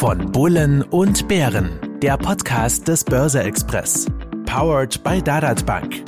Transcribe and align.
Von 0.00 0.32
Bullen 0.32 0.82
und 0.82 1.28
Bären, 1.28 1.78
der 2.00 2.16
Podcast 2.16 2.88
des 2.88 3.04
Börse 3.04 3.42
Express. 3.42 4.06
Powered 4.46 5.04
by 5.04 5.20
Dadat 5.20 5.66
Bank. 5.66 6.02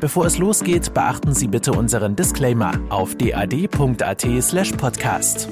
Bevor 0.00 0.26
es 0.26 0.36
losgeht, 0.36 0.92
beachten 0.92 1.32
Sie 1.32 1.48
bitte 1.48 1.72
unseren 1.72 2.14
Disclaimer 2.14 2.78
auf 2.90 3.14
dad.at/slash 3.14 4.72
podcast. 4.72 5.48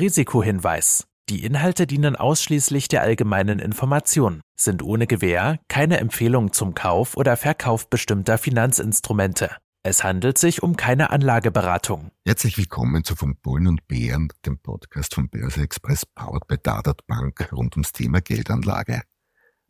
Risikohinweis. 0.00 1.04
Die 1.28 1.44
Inhalte 1.44 1.86
dienen 1.86 2.16
ausschließlich 2.16 2.88
der 2.88 3.02
allgemeinen 3.02 3.58
Information, 3.58 4.40
sind 4.58 4.82
ohne 4.82 5.06
Gewähr 5.06 5.58
keine 5.68 6.00
Empfehlung 6.00 6.54
zum 6.54 6.72
Kauf 6.72 7.14
oder 7.14 7.36
Verkauf 7.36 7.90
bestimmter 7.90 8.38
Finanzinstrumente. 8.38 9.50
Es 9.84 10.04
handelt 10.04 10.38
sich 10.38 10.62
um 10.62 10.76
keine 10.76 11.10
Anlageberatung. 11.10 12.12
Herzlich 12.24 12.56
willkommen 12.56 13.02
zu 13.02 13.16
Von 13.16 13.34
Bullen 13.34 13.66
und 13.66 13.88
Bären, 13.88 14.28
dem 14.46 14.56
Podcast 14.60 15.12
von 15.12 15.28
Börse 15.28 15.60
Express 15.60 16.06
powered 16.06 16.46
by 16.46 16.56
Dadat 16.56 17.04
Bank 17.08 17.50
rund 17.50 17.74
ums 17.74 17.90
Thema 17.90 18.20
Geldanlage. 18.20 19.02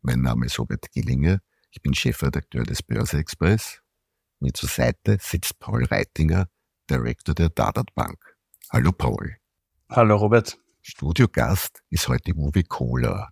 Mein 0.03 0.21
Name 0.21 0.45
ist 0.45 0.59
Robert 0.59 0.91
Gillinger, 0.91 1.39
ich 1.71 1.81
bin 1.81 1.95
Chefredakteur 1.95 2.61
des 2.61 2.83
Börse 2.83 3.17
Express. 3.17 3.81
Mir 4.39 4.53
zur 4.53 4.69
Seite 4.69 5.17
sitzt 5.19 5.57
Paul 5.57 5.83
Reitinger, 5.85 6.47
Director 6.87 7.33
der 7.33 7.49
Dadat 7.49 7.95
Bank. 7.95 8.37
Hallo 8.69 8.91
Paul. 8.91 9.37
Hallo 9.89 10.17
Robert. 10.17 10.59
Studiogast 10.83 11.81
ist 11.89 12.07
heute 12.07 12.35
Uwe 12.35 12.61
Kohler, 12.61 13.29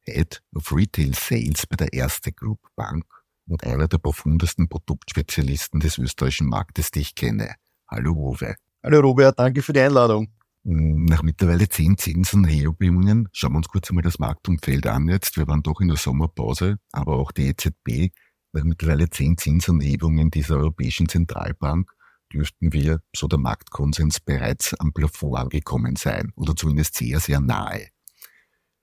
Head 0.00 0.42
of 0.54 0.70
Retail 0.72 1.14
Sales 1.14 1.66
bei 1.66 1.76
der 1.76 1.90
Erste 1.94 2.32
Group 2.32 2.60
Bank 2.76 3.06
und 3.48 3.64
einer 3.64 3.88
der 3.88 3.98
profundesten 3.98 4.68
Produktspezialisten 4.68 5.80
des 5.80 5.98
österreichischen 5.98 6.48
Marktes, 6.48 6.90
die 6.90 7.00
ich 7.00 7.14
kenne. 7.14 7.54
Hallo 7.88 8.12
Uwe. 8.12 8.56
Hallo 8.82 9.00
Robert, 9.00 9.38
danke 9.38 9.62
für 9.62 9.72
die 9.72 9.80
Einladung. 9.80 10.28
Hm, 10.64 11.06
nach 11.06 11.22
mittlerweile 11.22 11.68
zehn 11.68 11.96
Zinsenhebungen 11.96 13.28
schauen 13.32 13.52
wir 13.52 13.58
uns 13.58 13.68
kurz 13.68 13.88
einmal 13.90 14.02
das 14.02 14.18
Marktumfeld 14.18 14.86
an 14.86 15.08
jetzt. 15.08 15.36
Wir 15.36 15.46
waren 15.46 15.62
doch 15.62 15.80
in 15.80 15.88
der 15.88 15.96
Sommerpause, 15.96 16.76
aber 16.92 17.16
auch 17.16 17.32
die 17.32 17.48
EZB, 17.48 18.12
nach 18.52 18.64
mittlerweile 18.64 19.08
zehn 19.10 19.36
Zinsanhebungen 19.36 20.30
dieser 20.30 20.56
Europäischen 20.56 21.08
Zentralbank, 21.08 21.90
dürften 22.32 22.72
wir, 22.72 23.00
so 23.14 23.26
der 23.26 23.38
Marktkonsens, 23.38 24.20
bereits 24.20 24.74
am 24.74 24.92
Plafond 24.92 25.36
angekommen 25.38 25.96
sein 25.96 26.32
oder 26.36 26.54
zumindest 26.54 26.96
sehr, 26.96 27.20
sehr 27.20 27.40
nahe. 27.40 27.88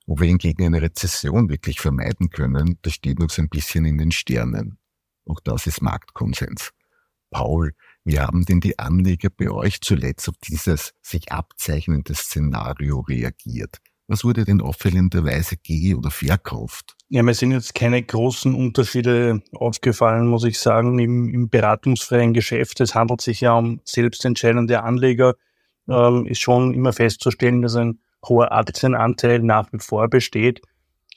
Ob 0.08 0.20
wir 0.20 0.28
hingegen 0.28 0.66
eine 0.66 0.82
Rezession 0.82 1.50
wirklich 1.50 1.80
vermeiden 1.80 2.30
können, 2.30 2.78
das 2.84 2.94
steht 2.94 3.20
noch 3.20 3.30
so 3.30 3.42
ein 3.42 3.50
bisschen 3.50 3.86
in 3.86 3.98
den 3.98 4.12
Sternen. 4.12 4.78
Auch 5.28 5.40
das 5.40 5.66
ist 5.66 5.82
Marktkonsens. 5.82 6.72
Paul, 7.32 7.74
wie 8.04 8.20
haben 8.20 8.46
denn 8.46 8.60
die 8.60 8.78
Anleger 8.78 9.30
bei 9.30 9.50
euch 9.50 9.82
zuletzt 9.82 10.30
auf 10.30 10.36
dieses 10.48 10.94
sich 11.02 11.32
abzeichnende 11.32 12.14
Szenario 12.14 13.00
reagiert? 13.00 13.80
Was 14.08 14.24
wurde 14.24 14.46
denn 14.46 14.62
auffällenderweise 14.62 15.58
ge- 15.58 15.96
oder 15.96 16.12
verkauft? 16.12 16.96
Ja, 17.10 17.24
mir 17.24 17.34
sind 17.34 17.52
jetzt 17.52 17.74
keine 17.74 18.04
großen 18.04 18.54
Unterschiede 18.54 19.42
aufgefallen, 19.52 20.28
muss 20.28 20.44
ich 20.44 20.60
sagen, 20.60 21.00
im, 21.00 21.28
im 21.28 21.50
beratungsfreien 21.50 22.34
Geschäft. 22.34 22.80
Es 22.82 22.94
handelt 22.94 23.22
sich 23.22 23.42
ja 23.42 23.54
um 23.54 23.82
selbstentscheidende 23.84 24.84
Anleger. 24.84 25.34
Ähm, 25.88 26.28
ist 26.28 26.42
schon 26.42 26.76
immer 26.76 26.94
festzustellen, 26.94 27.64
dass 27.64 27.76
ein 27.76 28.00
hoher 28.28 28.52
Aktienanteil 28.52 29.40
nach 29.40 29.72
wie 29.72 29.80
vor 29.80 30.08
besteht. 30.10 30.62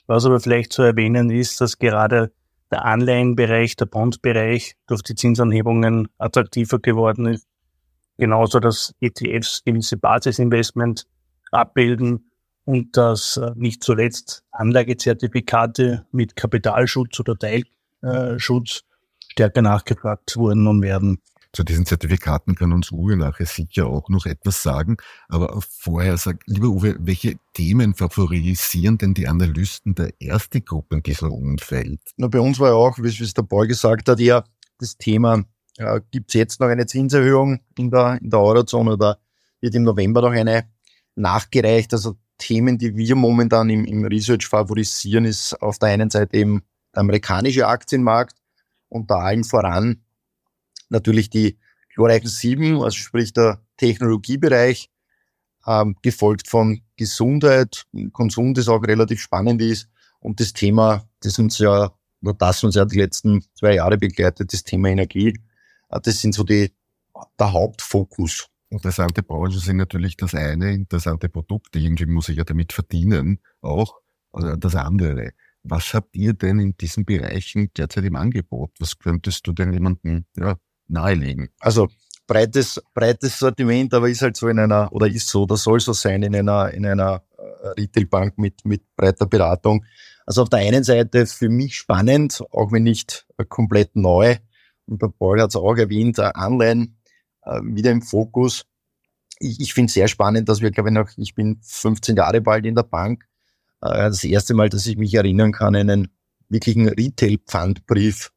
Was 0.07 0.25
aber 0.25 0.39
vielleicht 0.39 0.73
zu 0.73 0.81
erwähnen 0.81 1.29
ist, 1.29 1.61
dass 1.61 1.77
gerade 1.77 2.31
der 2.71 2.85
Anleihenbereich, 2.85 3.75
der 3.75 3.85
Bondbereich 3.85 4.75
durch 4.87 5.01
die 5.03 5.15
Zinsanhebungen 5.15 6.07
attraktiver 6.17 6.79
geworden 6.79 7.27
ist. 7.27 7.47
Genauso, 8.17 8.59
dass 8.59 8.93
ETFs 8.99 9.63
gewisse 9.63 9.97
Basisinvestment 9.97 11.07
abbilden 11.51 12.29
und 12.65 12.95
dass 12.97 13.37
äh, 13.37 13.51
nicht 13.55 13.83
zuletzt 13.83 14.43
Anlagezertifikate 14.51 16.05
mit 16.11 16.35
Kapitalschutz 16.35 17.19
oder 17.19 17.35
Teilschutz 17.35 18.83
stärker 19.31 19.61
nachgefragt 19.61 20.35
wurden 20.37 20.67
und 20.67 20.81
werden. 20.81 21.19
Zu 21.51 21.63
diesen 21.63 21.85
Zertifikaten 21.85 22.53
kann 22.53 22.71
uns 22.73 22.91
Uwe 22.91 23.17
nachher 23.17 23.47
sicher 23.47 23.87
auch 23.87 24.07
noch 24.09 24.27
etwas 24.27 24.61
sagen. 24.61 24.97
Aber 25.29 25.59
vorher 25.61 26.15
sag, 26.17 26.43
lieber 26.45 26.67
Uwe, 26.67 26.95
welche 26.99 27.39
Themen 27.53 27.95
favorisieren 27.95 28.99
denn 28.99 29.15
die 29.15 29.27
Analysten 29.27 29.95
der 29.95 30.13
erste 30.19 30.61
Gruppe 30.61 30.97
in 30.97 31.03
diesem 31.03 31.31
Umfeld? 31.31 32.01
Na, 32.17 32.27
bei 32.27 32.39
uns 32.39 32.59
war 32.59 32.69
ja 32.69 32.75
auch, 32.75 32.99
wie 32.99 33.07
es 33.07 33.33
der 33.33 33.41
Paul 33.41 33.67
gesagt 33.67 34.09
hat, 34.09 34.19
ja 34.19 34.43
das 34.77 34.97
Thema, 34.97 35.43
äh, 35.77 36.01
gibt 36.11 36.29
es 36.29 36.35
jetzt 36.35 36.59
noch 36.59 36.67
eine 36.67 36.85
Zinserhöhung 36.85 37.59
in 37.77 37.89
der, 37.89 38.19
in 38.21 38.29
der 38.29 38.39
Eurozone 38.39 38.93
oder 38.93 39.19
wird 39.59 39.75
im 39.75 39.83
November 39.83 40.21
noch 40.21 40.31
eine 40.31 40.69
nachgereicht? 41.15 41.93
Also 41.93 42.15
Themen, 42.37 42.77
die 42.77 42.95
wir 42.95 43.15
momentan 43.15 43.69
im, 43.69 43.85
im 43.85 44.05
Research 44.05 44.47
favorisieren, 44.47 45.25
ist 45.25 45.61
auf 45.61 45.79
der 45.79 45.89
einen 45.89 46.09
Seite 46.09 46.37
eben 46.37 46.61
der 46.93 47.01
amerikanische 47.01 47.67
Aktienmarkt 47.67 48.35
und 48.87 49.09
da 49.11 49.19
allen 49.19 49.43
voran 49.43 50.03
natürlich 50.89 51.29
die 51.29 51.57
glorreichen 51.93 52.29
sieben, 52.29 52.81
also 52.81 52.97
sprich 52.97 53.33
der 53.33 53.61
Technologiebereich, 53.77 54.89
ähm, 55.67 55.95
gefolgt 56.01 56.47
von 56.47 56.81
Gesundheit, 56.95 57.85
Konsum, 58.13 58.53
das 58.53 58.67
auch 58.67 58.81
relativ 58.83 59.21
spannend 59.21 59.61
ist 59.61 59.89
und 60.19 60.39
das 60.39 60.53
Thema, 60.53 61.07
das 61.21 61.39
uns 61.39 61.57
ja, 61.59 61.93
oder 62.21 62.33
das 62.33 62.63
uns 62.63 62.75
ja 62.75 62.85
die 62.85 62.97
letzten 62.97 63.43
zwei 63.53 63.75
Jahre 63.75 63.97
begleitet, 63.97 64.51
das 64.53 64.63
Thema 64.63 64.89
Energie, 64.89 65.33
äh, 65.89 65.99
das 66.01 66.21
sind 66.21 66.33
so 66.33 66.43
die, 66.43 66.73
der 67.39 67.53
Hauptfokus. 67.53 68.47
Interessante 68.69 69.23
Branchen 69.23 69.59
sind 69.59 69.77
natürlich 69.77 70.15
das 70.15 70.35
eine, 70.35 70.73
interessante 70.73 71.27
Produkte, 71.27 71.79
irgendwie 71.79 72.05
muss 72.05 72.29
ich 72.29 72.37
ja 72.37 72.43
damit 72.43 72.71
verdienen, 72.71 73.39
auch, 73.61 73.95
das 74.31 74.75
andere. 74.75 75.31
Was 75.63 75.93
habt 75.93 76.15
ihr 76.15 76.33
denn 76.33 76.59
in 76.59 76.77
diesen 76.77 77.03
Bereichen 77.03 77.71
derzeit 77.75 78.05
im 78.05 78.15
Angebot? 78.15 78.71
Was 78.79 78.99
könntest 78.99 79.47
du 79.47 79.53
denn 79.53 79.73
jemandem 79.73 80.25
ja, 80.37 80.55
nahelegen? 80.89 81.49
Also 81.59 81.87
breites, 82.29 82.81
breites 82.93 83.39
Sortiment, 83.39 83.93
aber 83.93 84.07
ist 84.07 84.21
halt 84.21 84.37
so 84.37 84.47
in 84.47 84.59
einer, 84.59 84.93
oder 84.93 85.07
ist 85.07 85.27
so, 85.27 85.43
oder 85.43 85.57
soll 85.57 85.79
so 85.79 85.93
sein 85.93 86.23
in 86.23 86.35
einer, 86.35 86.71
in 86.71 86.85
einer 86.85 87.23
äh, 87.37 87.81
Retailbank 87.81 88.37
mit, 88.37 88.63
mit 88.63 88.83
breiter 88.95 89.25
Beratung. 89.25 89.83
Also 90.25 90.43
auf 90.43 90.49
der 90.49 90.59
einen 90.59 90.83
Seite 90.83 91.25
für 91.25 91.49
mich 91.49 91.75
spannend, 91.75 92.41
auch 92.51 92.71
wenn 92.71 92.83
nicht 92.83 93.25
äh, 93.37 93.45
komplett 93.45 93.95
neu. 93.95 94.37
Und 94.85 95.01
der 95.01 95.07
Paul 95.07 95.41
hat 95.41 95.49
es 95.49 95.55
auch 95.55 95.75
erwähnt, 95.75 96.19
Anleihen 96.19 96.99
äh, 97.41 97.59
wieder 97.63 97.91
im 97.91 98.03
Fokus. 98.03 98.65
Ich, 99.39 99.59
ich 99.59 99.73
finde 99.73 99.87
es 99.87 99.95
sehr 99.95 100.07
spannend, 100.07 100.47
dass 100.49 100.61
wir, 100.61 100.69
glaube 100.69 100.89
ich, 100.89 100.93
noch, 100.93 101.09
ich 101.17 101.33
bin 101.33 101.59
15 101.63 102.15
Jahre 102.15 102.41
bald 102.41 102.65
in 102.65 102.75
der 102.75 102.83
Bank. 102.83 103.25
Das 103.81 104.25
erste 104.25 104.53
Mal, 104.53 104.67
dass 104.67 104.85
ich 104.87 104.97
mich 104.97 105.13
erinnern 105.13 105.53
kann, 105.53 105.73
einen 105.73 106.09
wirklichen 106.49 106.89
Retail-Pfandbrief 106.89 108.33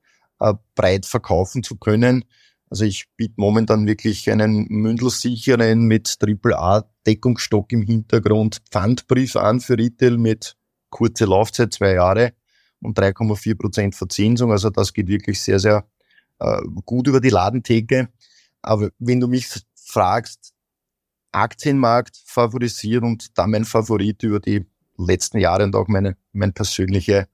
breit 0.77 1.05
verkaufen 1.05 1.65
zu 1.65 1.77
können. 1.79 2.25
Also 2.73 2.87
ich 2.87 3.05
biete 3.19 3.35
momentan 3.37 3.87
wirklich 3.87 4.31
einen 4.31 4.67
mündelsicheren 4.71 5.83
mit 5.83 6.17
AAA 6.19 6.89
Deckungsstock 7.07 7.71
im 7.71 7.83
Hintergrund 7.83 8.63
Pfandbrief 8.71 9.37
an 9.37 9.61
für 9.61 9.77
Retail 9.77 10.17
mit 10.17 10.57
kurze 10.89 11.27
Laufzeit, 11.27 11.75
zwei 11.75 11.93
Jahre 11.93 12.33
und 12.81 12.99
3,4 12.99 13.59
Prozent 13.59 13.95
Verzinsung. 13.95 14.53
Also 14.53 14.71
das 14.71 14.95
geht 14.95 15.09
wirklich 15.09 15.43
sehr, 15.43 15.59
sehr 15.59 15.87
äh, 16.39 16.63
gut 16.87 17.09
über 17.09 17.21
die 17.21 17.29
Ladentheke. 17.29 18.09
Aber 18.63 18.89
wenn 18.99 19.21
du 19.21 19.29
mich 19.29 19.49
fragst, 19.75 20.55
Aktienmarkt 21.31 22.23
favorisiert 22.25 23.03
und 23.03 23.37
da 23.37 23.47
mein 23.47 23.67
Favorit 23.67 24.23
über 24.23 24.41
die 24.41 24.65
letzten 24.97 25.37
Jahre 25.37 25.65
und 25.65 25.77
auch 25.77 25.89
meine, 25.89 26.17
meine 26.33 26.53
persönliche, 26.53 27.29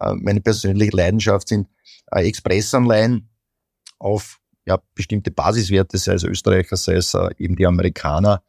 äh, 0.00 0.12
meine 0.12 0.42
persönliche 0.42 0.94
Leidenschaft 0.94 1.48
sind 1.48 1.66
äh, 2.10 2.28
Expressanleihen 2.28 3.30
auf 3.98 4.41
ja, 4.66 4.80
bestimmte 4.94 5.30
Basiswerte, 5.30 5.98
sei 5.98 6.14
es 6.14 6.24
Österreicher, 6.24 6.76
sei 6.76 6.94
es 6.94 7.14
äh, 7.14 7.30
eben 7.38 7.56
die 7.56 7.66
Amerikaner, 7.66 8.42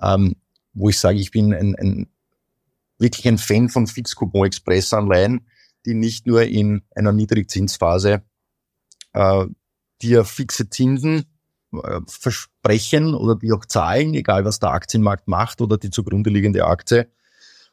ähm, 0.00 0.36
wo 0.72 0.88
ich 0.88 0.98
sage, 0.98 1.18
ich 1.18 1.30
bin 1.30 1.52
ein, 1.52 1.74
ein, 1.76 2.08
wirklich 2.98 3.26
ein 3.28 3.38
Fan 3.38 3.68
von 3.68 3.86
Fixcoupon-Expressanleihen, 3.86 5.46
die 5.86 5.94
nicht 5.94 6.26
nur 6.26 6.42
in 6.42 6.82
einer 6.94 7.12
Niedrigzinsphase 7.12 8.22
äh, 9.12 9.46
dir 10.02 10.24
fixe 10.24 10.70
Zinsen 10.70 11.26
äh, 11.72 12.00
versprechen 12.06 13.14
oder 13.14 13.36
die 13.36 13.52
auch 13.52 13.64
zahlen, 13.64 14.14
egal 14.14 14.44
was 14.44 14.58
der 14.58 14.70
Aktienmarkt 14.70 15.28
macht 15.28 15.60
oder 15.60 15.78
die 15.78 15.90
zugrunde 15.90 16.30
liegende 16.30 16.64
Aktie. 16.64 17.10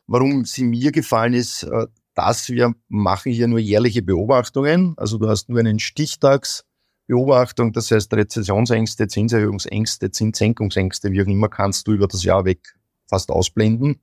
Warum 0.08 0.46
sie 0.46 0.64
mir 0.64 0.92
gefallen 0.92 1.34
ist, 1.34 1.64
äh, 1.64 1.88
dass 2.14 2.50
wir 2.50 2.74
machen 2.88 3.32
hier 3.32 3.48
nur 3.48 3.60
jährliche 3.60 4.02
Beobachtungen. 4.02 4.94
Also 4.98 5.18
du 5.18 5.30
hast 5.30 5.50
nur 5.50 5.60
einen 5.60 5.80
Stichtags 5.80 6.66
Beobachtung, 7.08 7.72
das 7.72 7.90
heißt 7.90 8.14
Rezessionsängste, 8.14 9.08
Zinserhöhungsängste, 9.08 10.12
Zinssenkungsängste, 10.12 11.12
wie 11.12 11.22
auch 11.22 11.28
immer, 11.28 11.48
kannst 11.48 11.88
du 11.88 11.94
über 11.94 12.08
das 12.08 12.24
Jahr 12.24 12.44
weg 12.46 12.76
fast 13.08 13.32
ausblenden. 13.32 14.02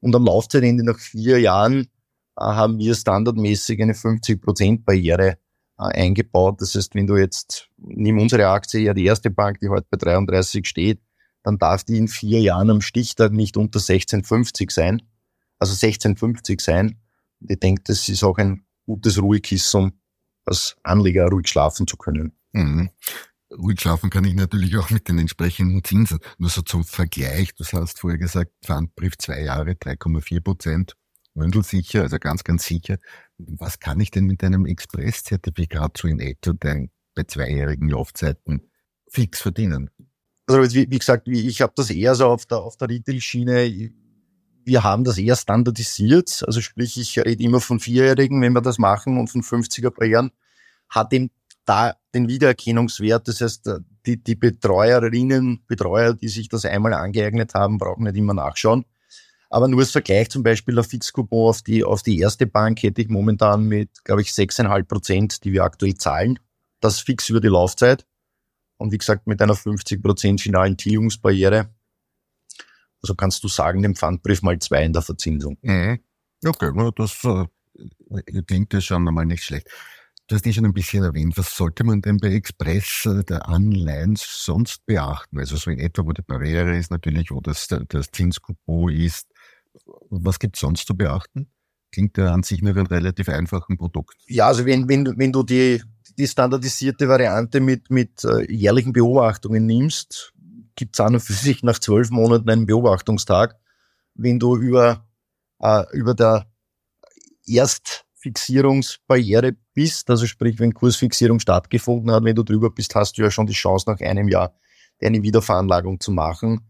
Und 0.00 0.14
am 0.14 0.24
Laufzeitende 0.24 0.84
nach 0.84 0.98
vier 0.98 1.40
Jahren 1.40 1.88
äh, 2.36 2.42
haben 2.42 2.78
wir 2.78 2.94
standardmäßig 2.94 3.82
eine 3.82 3.94
50%-Barriere 3.94 5.38
äh, 5.78 5.82
eingebaut. 5.82 6.60
Das 6.60 6.74
heißt, 6.74 6.94
wenn 6.94 7.08
du 7.08 7.16
jetzt, 7.16 7.68
nimm 7.76 8.18
unsere 8.18 8.46
Aktie, 8.48 8.80
ja 8.80 8.94
die 8.94 9.06
erste 9.06 9.30
Bank, 9.30 9.58
die 9.60 9.68
heute 9.68 9.88
bei 9.90 9.96
33 9.96 10.66
steht, 10.66 11.00
dann 11.42 11.58
darf 11.58 11.84
die 11.84 11.98
in 11.98 12.08
vier 12.08 12.40
Jahren 12.40 12.70
am 12.70 12.80
Stichtag 12.80 13.32
nicht 13.32 13.56
unter 13.56 13.78
16,50 13.78 14.72
sein, 14.72 15.02
also 15.58 15.74
16,50 15.74 16.60
sein. 16.60 17.00
Ich 17.40 17.58
denke, 17.60 17.82
das 17.84 18.08
ist 18.08 18.24
auch 18.24 18.38
ein 18.38 18.64
gutes 18.84 19.20
Ruhekissen, 19.20 20.00
als 20.44 20.76
Anleger 20.82 21.28
ruhig 21.28 21.48
schlafen 21.48 21.86
zu 21.86 21.96
können. 21.96 22.35
Mhm. 22.56 22.90
Ruhig 23.52 23.80
schlafen 23.80 24.10
kann 24.10 24.24
ich 24.24 24.34
natürlich 24.34 24.76
auch 24.76 24.90
mit 24.90 25.08
den 25.08 25.18
entsprechenden 25.18 25.84
Zinsen. 25.84 26.18
Nur 26.38 26.50
so 26.50 26.62
zum 26.62 26.84
Vergleich, 26.84 27.54
du 27.54 27.64
hast 27.64 28.00
vorher 28.00 28.18
gesagt, 28.18 28.50
Pfandbrief 28.64 29.16
zwei 29.18 29.42
Jahre, 29.42 29.72
3,4 29.72 30.40
Prozent, 30.40 30.96
sicher, 31.62 32.02
also 32.02 32.18
ganz, 32.18 32.44
ganz 32.44 32.64
sicher. 32.64 32.96
Was 33.36 33.78
kann 33.78 34.00
ich 34.00 34.10
denn 34.10 34.24
mit 34.24 34.42
einem 34.42 34.66
Express-Zertifikat 34.66 35.98
so 35.98 36.08
in 36.08 36.18
etwa 36.18 36.54
bei 36.54 37.24
zweijährigen 37.24 37.88
Laufzeiten 37.90 38.70
fix 39.08 39.42
verdienen? 39.42 39.90
Also 40.46 40.74
wie, 40.74 40.90
wie 40.90 40.98
gesagt, 40.98 41.28
ich 41.28 41.60
habe 41.60 41.72
das 41.76 41.90
eher 41.90 42.14
so 42.14 42.26
auf 42.26 42.46
der, 42.46 42.58
auf 42.58 42.76
der 42.76 42.88
Retail-Schiene. 42.88 43.90
Wir 44.64 44.82
haben 44.82 45.04
das 45.04 45.18
eher 45.18 45.36
standardisiert. 45.36 46.42
Also 46.46 46.60
sprich, 46.60 46.98
ich 46.98 47.18
rede 47.18 47.42
immer 47.42 47.60
von 47.60 47.80
Vierjährigen, 47.80 48.40
wenn 48.40 48.54
wir 48.54 48.62
das 48.62 48.78
machen 48.78 49.18
und 49.18 49.28
von 49.28 49.42
50er 49.42 49.90
Playern 49.90 50.30
hat 50.88 51.12
eben 51.12 51.30
da 51.66 51.96
den 52.14 52.28
Wiedererkennungswert. 52.28 53.28
Das 53.28 53.40
heißt, 53.40 53.70
die, 54.06 54.22
die 54.22 54.34
Betreuerinnen, 54.34 55.64
Betreuer, 55.66 56.14
die 56.14 56.28
sich 56.28 56.48
das 56.48 56.64
einmal 56.64 56.94
angeeignet 56.94 57.54
haben, 57.54 57.78
brauchen 57.78 58.04
nicht 58.04 58.16
immer 58.16 58.34
nachschauen. 58.34 58.86
Aber 59.50 59.68
nur 59.68 59.80
als 59.80 59.90
Vergleich 59.90 60.30
zum 60.30 60.42
Beispiel 60.42 60.74
der 60.74 60.84
Fixcoupon 60.84 61.48
auf 61.50 61.62
die, 61.62 61.84
auf 61.84 62.02
die 62.02 62.18
erste 62.18 62.46
Bank 62.46 62.82
hätte 62.82 63.02
ich 63.02 63.08
momentan 63.08 63.64
mit, 63.64 64.04
glaube 64.04 64.22
ich, 64.22 64.30
6,5 64.30 64.84
Prozent, 64.84 65.44
die 65.44 65.52
wir 65.52 65.64
aktuell 65.64 65.94
zahlen. 65.94 66.38
Das 66.80 67.00
fix 67.00 67.28
über 67.28 67.40
die 67.40 67.48
Laufzeit. 67.48 68.06
Und 68.76 68.92
wie 68.92 68.98
gesagt, 68.98 69.26
mit 69.26 69.40
einer 69.40 69.54
50 69.54 70.02
Prozent 70.02 70.40
finalen 70.40 70.76
Tilgungsbarriere. 70.76 71.70
Also 73.02 73.14
kannst 73.14 73.44
du 73.44 73.48
sagen, 73.48 73.82
den 73.82 73.94
Pfandbrief 73.94 74.42
mal 74.42 74.58
zwei 74.58 74.84
in 74.84 74.92
der 74.92 75.02
Verzinsung. 75.02 75.58
Mhm. 75.62 76.00
Okay, 76.44 76.72
das 76.96 77.24
äh, 77.24 78.42
klingt 78.42 78.72
ja 78.72 78.80
schon 78.80 79.06
einmal 79.06 79.26
nicht 79.26 79.44
schlecht. 79.44 79.68
Du 80.28 80.34
hast 80.34 80.44
eh 80.44 80.52
schon 80.52 80.64
ein 80.64 80.72
bisschen 80.72 81.04
erwähnt, 81.04 81.38
was 81.38 81.56
sollte 81.56 81.84
man 81.84 82.02
denn 82.02 82.16
bei 82.16 82.32
Express 82.32 83.06
äh, 83.06 83.22
der 83.22 83.48
Anleihen 83.48 84.16
sonst 84.18 84.84
beachten? 84.84 85.38
Also 85.38 85.56
so 85.56 85.70
in 85.70 85.78
etwa, 85.78 86.04
wo 86.04 86.12
die 86.12 86.22
Barriere 86.22 86.76
ist 86.76 86.90
natürlich, 86.90 87.30
wo 87.30 87.40
das, 87.40 87.68
das 87.68 88.10
Zinskupon 88.10 88.92
ist. 88.92 89.28
Was 90.10 90.40
gibt's 90.40 90.60
sonst 90.60 90.86
zu 90.86 90.96
beachten? 90.96 91.48
Klingt 91.92 92.18
ja 92.18 92.34
an 92.34 92.42
sich 92.42 92.60
nach 92.60 92.74
einem 92.74 92.86
relativ 92.86 93.28
einfachen 93.28 93.76
Produkt. 93.76 94.16
Ja, 94.26 94.48
also 94.48 94.66
wenn, 94.66 94.88
wenn, 94.88 95.16
wenn 95.16 95.30
du 95.30 95.44
die, 95.44 95.80
die 96.18 96.26
standardisierte 96.26 97.08
Variante 97.08 97.60
mit, 97.60 97.90
mit 97.90 98.24
äh, 98.24 98.50
jährlichen 98.50 98.92
Beobachtungen 98.92 99.64
nimmst, 99.64 100.32
gibt's 100.74 100.98
an 100.98 101.14
und 101.14 101.20
für 101.20 101.34
sich 101.34 101.62
nach 101.62 101.78
zwölf 101.78 102.10
Monaten 102.10 102.50
einen 102.50 102.66
Beobachtungstag. 102.66 103.54
Wenn 104.14 104.40
du 104.40 104.56
über, 104.56 105.06
äh, 105.60 105.84
über 105.92 106.14
der 106.14 106.50
Erstfixierungsbarriere 108.26 109.56
bist, 109.74 110.10
also 110.10 110.26
sprich, 110.26 110.58
wenn 110.58 110.74
Kursfixierung 110.74 111.38
stattgefunden 111.40 112.10
hat, 112.10 112.24
wenn 112.24 112.34
du 112.34 112.42
drüber 112.42 112.70
bist, 112.70 112.94
hast 112.94 113.16
du 113.16 113.22
ja 113.22 113.30
schon 113.30 113.46
die 113.46 113.52
Chance, 113.52 113.88
nach 113.88 114.00
einem 114.00 114.28
Jahr 114.28 114.54
deine 114.98 115.22
Wiederveranlagung 115.22 116.00
zu 116.00 116.10
machen. 116.10 116.60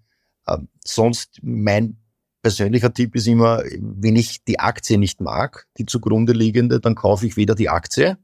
Ähm, 0.46 0.68
sonst 0.84 1.40
mein 1.42 1.98
persönlicher 2.42 2.92
Tipp 2.92 3.14
ist 3.14 3.26
immer, 3.26 3.62
wenn 3.80 4.16
ich 4.16 4.44
die 4.44 4.60
Aktie 4.60 4.98
nicht 4.98 5.20
mag, 5.20 5.66
die 5.78 5.86
zugrunde 5.86 6.32
liegende, 6.32 6.80
dann 6.80 6.94
kaufe 6.94 7.26
ich 7.26 7.36
weder 7.36 7.54
die 7.54 7.68
Aktie, 7.68 8.18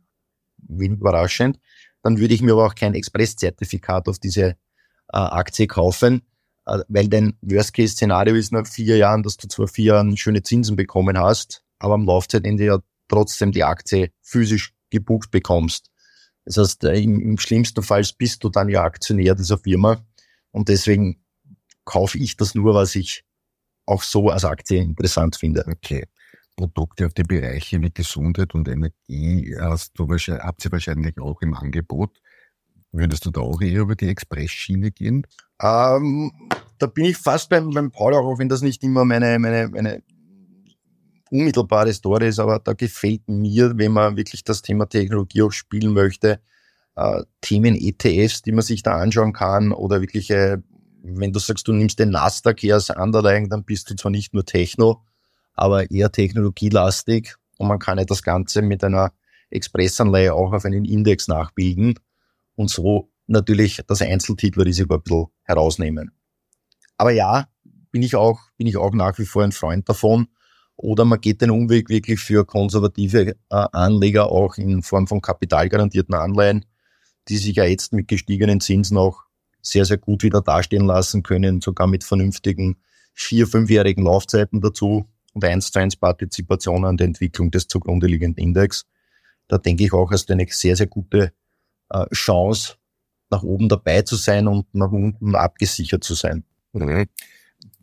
wenig 0.58 1.00
überraschend, 1.00 1.58
dann 2.02 2.19
würde 2.19 2.35
ich 2.35 2.43
mir 2.43 2.52
aber 2.52 2.67
auch 2.67 2.75
kein 2.75 2.94
Express-Zertifikat 2.94 4.08
auf 4.08 4.19
diese 4.19 4.50
äh, 4.50 4.56
Aktie 5.12 5.67
kaufen, 5.67 6.23
äh, 6.67 6.78
weil 6.88 7.08
dein 7.08 7.37
Worst-Case-Szenario 7.40 8.35
ist 8.35 8.52
nach 8.52 8.67
vier 8.67 8.96
Jahren, 8.96 9.23
dass 9.23 9.37
du 9.37 9.49
zwar 9.49 9.69
vier 9.69 9.94
Jahren 9.94 10.17
schöne 10.17 10.43
Zinsen 10.43 10.76
bekommen 10.76 11.19
hast, 11.19 11.64
aber 11.78 11.94
am 11.94 12.05
Laufzeitende 12.05 12.64
ja 12.64 12.78
trotzdem 13.12 13.53
die 13.53 13.62
Aktie 13.62 14.11
physisch 14.23 14.73
gebucht 14.91 15.31
bekommst. 15.31 15.91
Das 16.44 16.56
heißt, 16.56 16.85
im, 16.85 17.20
im 17.20 17.38
schlimmsten 17.38 17.82
Fall 17.82 18.05
bist 18.17 18.43
du 18.43 18.49
dann 18.49 18.69
ja 18.69 18.82
Aktionär 18.82 19.35
dieser 19.35 19.59
Firma 19.59 20.05
und 20.50 20.69
deswegen 20.69 21.23
kaufe 21.85 22.19
ich 22.19 22.37
das 22.37 22.55
nur, 22.55 22.75
was 22.75 22.94
ich 22.94 23.25
auch 23.87 24.03
so 24.03 24.31
als 24.31 24.44
Aktie 24.44 24.81
interessant 24.81 25.37
finde. 25.37 25.64
Okay. 25.67 26.06
Produkte 26.56 27.06
auf 27.06 27.14
die 27.14 27.23
Bereiche 27.23 27.81
wie 27.81 27.91
Gesundheit 27.91 28.55
und 28.55 28.69
Energie 28.69 29.56
hast 29.59 29.93
du 29.94 30.09
wahrscheinlich, 30.09 30.44
habt 30.44 30.64
ihr 30.64 30.73
wahrscheinlich 30.73 31.19
auch 31.19 31.41
im 31.41 31.55
Angebot. 31.55 32.20
Würdest 32.93 33.25
du 33.25 33.31
da 33.31 33.41
auch 33.41 33.61
eher 33.62 33.81
über 33.81 33.97
die 33.97 34.09
Express-Schiene 34.09 34.91
gehen? 34.91 35.26
Ähm, 35.61 36.31
da 36.79 36.87
bin 36.87 37.06
ich 37.06 37.17
fast 37.17 37.49
beim, 37.49 37.70
beim 37.70 37.91
Paul, 37.91 38.14
auch 38.14 38.38
wenn 38.38 38.50
das 38.50 38.61
nicht 38.61 38.82
immer 38.85 39.06
meine, 39.06 39.38
meine, 39.38 39.69
meine 39.69 40.03
unmittelbare 41.32 41.93
Story 41.93 42.29
ist, 42.29 42.38
aber 42.38 42.58
da 42.58 42.75
gefällt 42.75 43.26
mir, 43.26 43.76
wenn 43.76 43.93
man 43.93 44.17
wirklich 44.17 44.44
das 44.44 44.61
Thema 44.61 44.87
Technologie 44.87 45.43
auch 45.43 45.52
spielen 45.52 45.93
möchte, 45.93 46.40
äh, 46.94 47.23
Themen 47.40 47.75
ETFs, 47.75 48.43
die 48.43 48.52
man 48.52 48.62
sich 48.62 48.82
da 48.82 48.99
anschauen 48.99 49.32
kann 49.32 49.73
oder 49.73 50.02
wirkliche, 50.02 50.62
wenn 51.02 51.32
du 51.32 51.40
sagst, 51.40 51.67
du 51.67 51.73
nimmst 51.73 51.99
den 51.99 52.11
Nasdaq 52.11 52.61
hier 52.61 52.75
als 52.75 52.90
Underlying, 52.90 53.49
dann 53.49 53.64
bist 53.64 53.88
du 53.90 53.96
zwar 53.96 54.11
nicht 54.11 54.34
nur 54.34 54.44
Techno, 54.44 55.02
aber 55.55 55.90
eher 55.90 56.12
technologielastig 56.12 57.35
und 57.56 57.69
man 57.69 57.78
kann 57.78 57.99
ja 57.99 58.05
das 58.05 58.23
Ganze 58.23 58.61
mit 58.61 58.85
einer 58.85 59.12
Expressanleihe 59.50 60.35
auch 60.35 60.52
auf 60.52 60.64
einen 60.67 60.85
Index 60.85 61.28
nachbilden 61.28 61.99
und 62.56 62.69
so 62.69 63.11
natürlich 63.26 63.81
das 63.87 64.02
Einzeltitelrisiko 64.02 64.94
ein 64.94 65.02
bisschen 65.02 65.26
herausnehmen. 65.44 66.12
Aber 66.99 67.11
ja, 67.11 67.49
bin 67.90 68.02
ich 68.02 68.17
auch, 68.17 68.38
bin 68.56 68.67
ich 68.67 68.76
auch 68.76 68.93
nach 68.93 69.19
wie 69.19 69.25
vor 69.25 69.44
ein 69.44 69.52
Freund 69.52 69.88
davon, 69.88 70.28
oder 70.82 71.05
man 71.05 71.20
geht 71.20 71.40
den 71.40 71.50
Umweg 71.50 71.88
wirklich 71.88 72.19
für 72.19 72.44
konservative 72.44 73.31
äh, 73.31 73.34
Anleger 73.49 74.31
auch 74.31 74.56
in 74.56 74.82
Form 74.82 75.06
von 75.06 75.20
kapitalgarantierten 75.20 76.14
Anleihen, 76.14 76.64
die 77.29 77.37
sich 77.37 77.55
ja 77.56 77.64
jetzt 77.64 77.93
mit 77.93 78.08
gestiegenen 78.08 78.61
Zinsen 78.61 78.99
auch 78.99 79.23
sehr, 79.62 79.84
sehr 79.84 79.99
gut 79.99 80.25
wieder 80.25 80.43
dastehen 80.43 80.84
lassen 80.87 81.23
können, 81.23 81.61
sogar 81.61 81.87
mit 81.87 82.02
vernünftigen 82.02 82.82
vier-, 83.14 83.46
fünfjährigen 83.46 84.05
Laufzeiten 84.05 84.61
dazu 84.61 85.06
und 85.32 85.44
eins 85.44 85.70
zu 85.70 85.79
eins 85.79 85.94
Partizipation 85.94 86.85
an 86.85 86.96
der 86.96 87.06
Entwicklung 87.06 87.52
des 87.52 87.69
zugrunde 87.69 88.08
liegenden 88.08 88.43
Index. 88.43 88.85
Da 89.46 89.58
denke 89.58 89.85
ich 89.85 89.93
auch, 89.93 90.11
hast 90.11 90.26
du 90.26 90.32
eine 90.32 90.46
sehr, 90.49 90.75
sehr 90.75 90.88
gute 90.88 91.32
äh, 91.90 92.06
Chance, 92.12 92.75
nach 93.31 93.44
oben 93.44 93.69
dabei 93.69 94.02
zu 94.02 94.17
sein 94.17 94.49
und 94.49 94.75
nach 94.75 94.90
unten 94.90 95.37
abgesichert 95.37 96.02
zu 96.02 96.14
sein. 96.14 96.44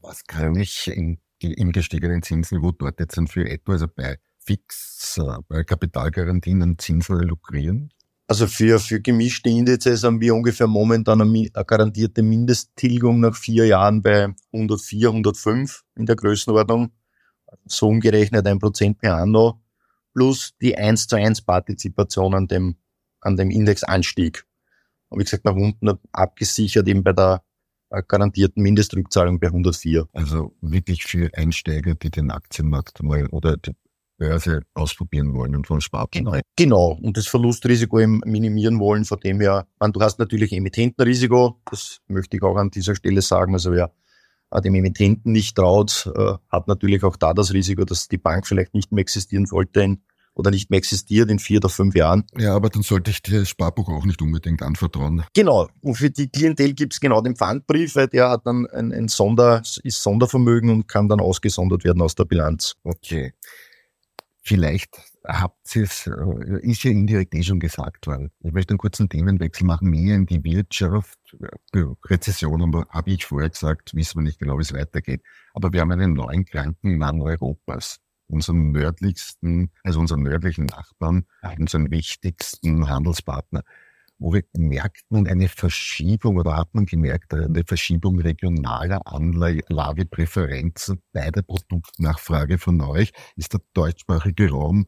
Was 0.01 0.25
kann 0.25 0.55
ich 0.59 0.87
in 0.87 1.19
im 1.43 1.71
gestiegenen 1.71 2.21
Zinsniveau 2.21 2.71
dort 2.71 2.99
jetzt 2.99 3.19
für 3.29 3.49
etwa, 3.49 3.73
also 3.73 3.87
bei 3.87 4.17
Fix, 4.39 5.17
äh, 5.17 5.37
bei 5.47 5.63
Kapitalgarantien 5.63 6.61
einen 6.61 6.79
Zinsen 6.79 7.19
lukrieren? 7.19 7.91
Also 8.27 8.45
für, 8.45 8.79
für 8.79 9.01
gemischte 9.01 9.49
Indizes 9.49 10.03
haben 10.03 10.21
wir 10.21 10.35
ungefähr 10.35 10.67
momentan 10.67 11.21
eine, 11.21 11.49
eine 11.51 11.65
garantierte 11.65 12.21
Mindesttilgung 12.21 13.19
nach 13.19 13.35
vier 13.35 13.65
Jahren 13.65 14.03
bei 14.03 14.33
104, 14.53 15.09
105 15.09 15.83
in 15.95 16.05
der 16.05 16.15
Größenordnung. 16.15 16.91
So 17.65 17.87
umgerechnet 17.87 18.45
ein 18.45 18.59
Prozent 18.59 18.99
per 18.99 19.17
anno 19.17 19.59
plus 20.13 20.53
die 20.61 20.77
1 20.77 21.07
zu 21.07 21.15
1 21.15 21.41
Partizipation 21.41 22.35
an 22.35 22.47
dem, 22.47 22.75
an 23.21 23.35
dem 23.35 23.49
Indexanstieg. 23.49 24.45
Und 25.09 25.19
wie 25.19 25.23
gesagt, 25.23 25.45
nach 25.45 25.55
unten 25.55 25.97
abgesichert 26.11 26.87
eben 26.87 27.03
bei 27.03 27.13
der 27.13 27.43
garantierten 28.07 28.61
Mindestrückzahlung 28.61 29.39
bei 29.39 29.47
104. 29.47 30.07
Also 30.13 30.53
wirklich 30.61 31.03
für 31.03 31.29
Einsteiger, 31.33 31.95
die 31.95 32.11
den 32.11 32.31
Aktienmarkt 32.31 33.01
mal 33.03 33.27
oder 33.27 33.57
die 33.57 33.75
Börse 34.17 34.61
ausprobieren 34.73 35.33
wollen 35.33 35.55
und 35.55 35.65
von 35.65 35.81
Sparplan. 35.81 36.25
Genau. 36.25 36.39
genau. 36.55 36.99
Und 37.01 37.17
das 37.17 37.27
Verlustrisiko 37.27 37.99
eben 37.99 38.21
minimieren 38.25 38.79
wollen, 38.79 39.05
von 39.05 39.19
dem 39.19 39.39
her, 39.39 39.65
man, 39.79 39.93
du 39.93 40.01
hast 40.01 40.19
natürlich 40.19 40.51
Emittentenrisiko, 40.51 41.59
das 41.71 41.99
möchte 42.07 42.37
ich 42.37 42.43
auch 42.43 42.57
an 42.57 42.69
dieser 42.69 42.95
Stelle 42.95 43.21
sagen. 43.21 43.53
Also 43.53 43.71
wer 43.71 43.91
dem 44.63 44.75
Emittenten 44.75 45.31
nicht 45.31 45.55
traut, 45.55 46.11
äh, 46.15 46.33
hat 46.49 46.67
natürlich 46.67 47.03
auch 47.03 47.15
da 47.15 47.33
das 47.33 47.53
Risiko, 47.53 47.85
dass 47.85 48.07
die 48.07 48.17
Bank 48.17 48.47
vielleicht 48.47 48.73
nicht 48.73 48.91
mehr 48.91 49.01
existieren 49.01 49.45
sollte 49.45 49.81
in 49.81 50.01
oder 50.39 50.51
nicht 50.51 50.69
mehr 50.69 50.77
existiert 50.77 51.29
in 51.29 51.37
vier 51.37 51.57
oder 51.57 51.67
fünf 51.67 51.95
Jahren. 51.95 52.23
Ja, 52.37 52.55
aber 52.55 52.69
dann 52.69 52.81
sollte 52.81 53.11
ich 53.11 53.21
das 53.21 53.49
Sparbuch 53.49 53.89
auch 53.89 54.05
nicht 54.05 54.21
unbedingt 54.21 54.63
anvertrauen. 54.63 55.23
Genau. 55.33 55.67
Und 55.81 55.95
für 55.95 56.09
die 56.09 56.29
Klientel 56.29 56.73
gibt 56.73 56.93
es 56.93 57.01
genau 57.01 57.21
den 57.21 57.35
Pfandbrief, 57.35 57.95
weil 57.95 58.07
der 58.07 58.29
hat 58.29 58.45
dann 58.45 58.65
ein, 58.67 58.93
ein 58.93 59.09
Sonder, 59.09 59.61
ist 59.61 60.01
Sondervermögen 60.01 60.69
und 60.69 60.87
kann 60.87 61.09
dann 61.09 61.19
ausgesondert 61.19 61.83
werden 61.83 62.01
aus 62.01 62.15
der 62.15 62.23
Bilanz. 62.23 62.75
Okay. 62.83 63.33
Vielleicht 64.41 64.97
habt 65.27 65.75
ihr 65.75 65.83
es, 65.83 66.07
äh, 66.07 66.59
ist 66.61 66.83
ja 66.83 66.91
indirekt 66.91 67.35
eh 67.35 67.43
schon 67.43 67.59
gesagt 67.59 68.07
worden. 68.07 68.31
Ich 68.39 68.53
möchte 68.53 68.71
einen 68.71 68.77
kurzen 68.77 69.09
Themenwechsel 69.09 69.67
machen, 69.67 69.89
mehr 69.89 70.15
in 70.15 70.25
die 70.25 70.41
Wirtschaft. 70.41 71.19
Rezession 72.05 72.85
habe 72.89 73.11
ich 73.11 73.25
vorher 73.25 73.49
gesagt, 73.49 73.93
wissen 73.93 74.19
wir 74.19 74.23
nicht 74.23 74.39
genau, 74.39 74.57
wie 74.57 74.61
es 74.61 74.73
weitergeht. 74.73 75.21
Aber 75.53 75.73
wir 75.73 75.81
haben 75.81 75.91
einen 75.91 76.13
neuen 76.13 76.45
kranken 76.45 76.97
Mann 76.97 77.21
Europas 77.21 77.99
unseren 78.29 78.71
nördlichsten, 78.71 79.71
also 79.83 79.99
unseren 79.99 80.23
nördlichen 80.23 80.65
Nachbarn, 80.65 81.25
unseren 81.57 81.91
wichtigsten 81.91 82.89
Handelspartner. 82.89 83.63
wo 84.21 84.37
merkt 84.53 85.03
man 85.09 85.27
eine 85.27 85.47
Verschiebung 85.47 86.37
oder 86.37 86.57
hat 86.57 86.73
man 86.73 86.85
gemerkt, 86.85 87.33
eine 87.33 87.63
Verschiebung 87.65 88.19
regionaler 88.19 89.01
Anlagepräferenzen 89.07 91.01
bei 91.13 91.31
der 91.31 91.41
Produktnachfrage 91.41 92.57
von 92.57 92.81
euch? 92.81 93.13
Ist 93.37 93.53
der 93.53 93.61
deutschsprachige 93.73 94.49
Raum 94.49 94.87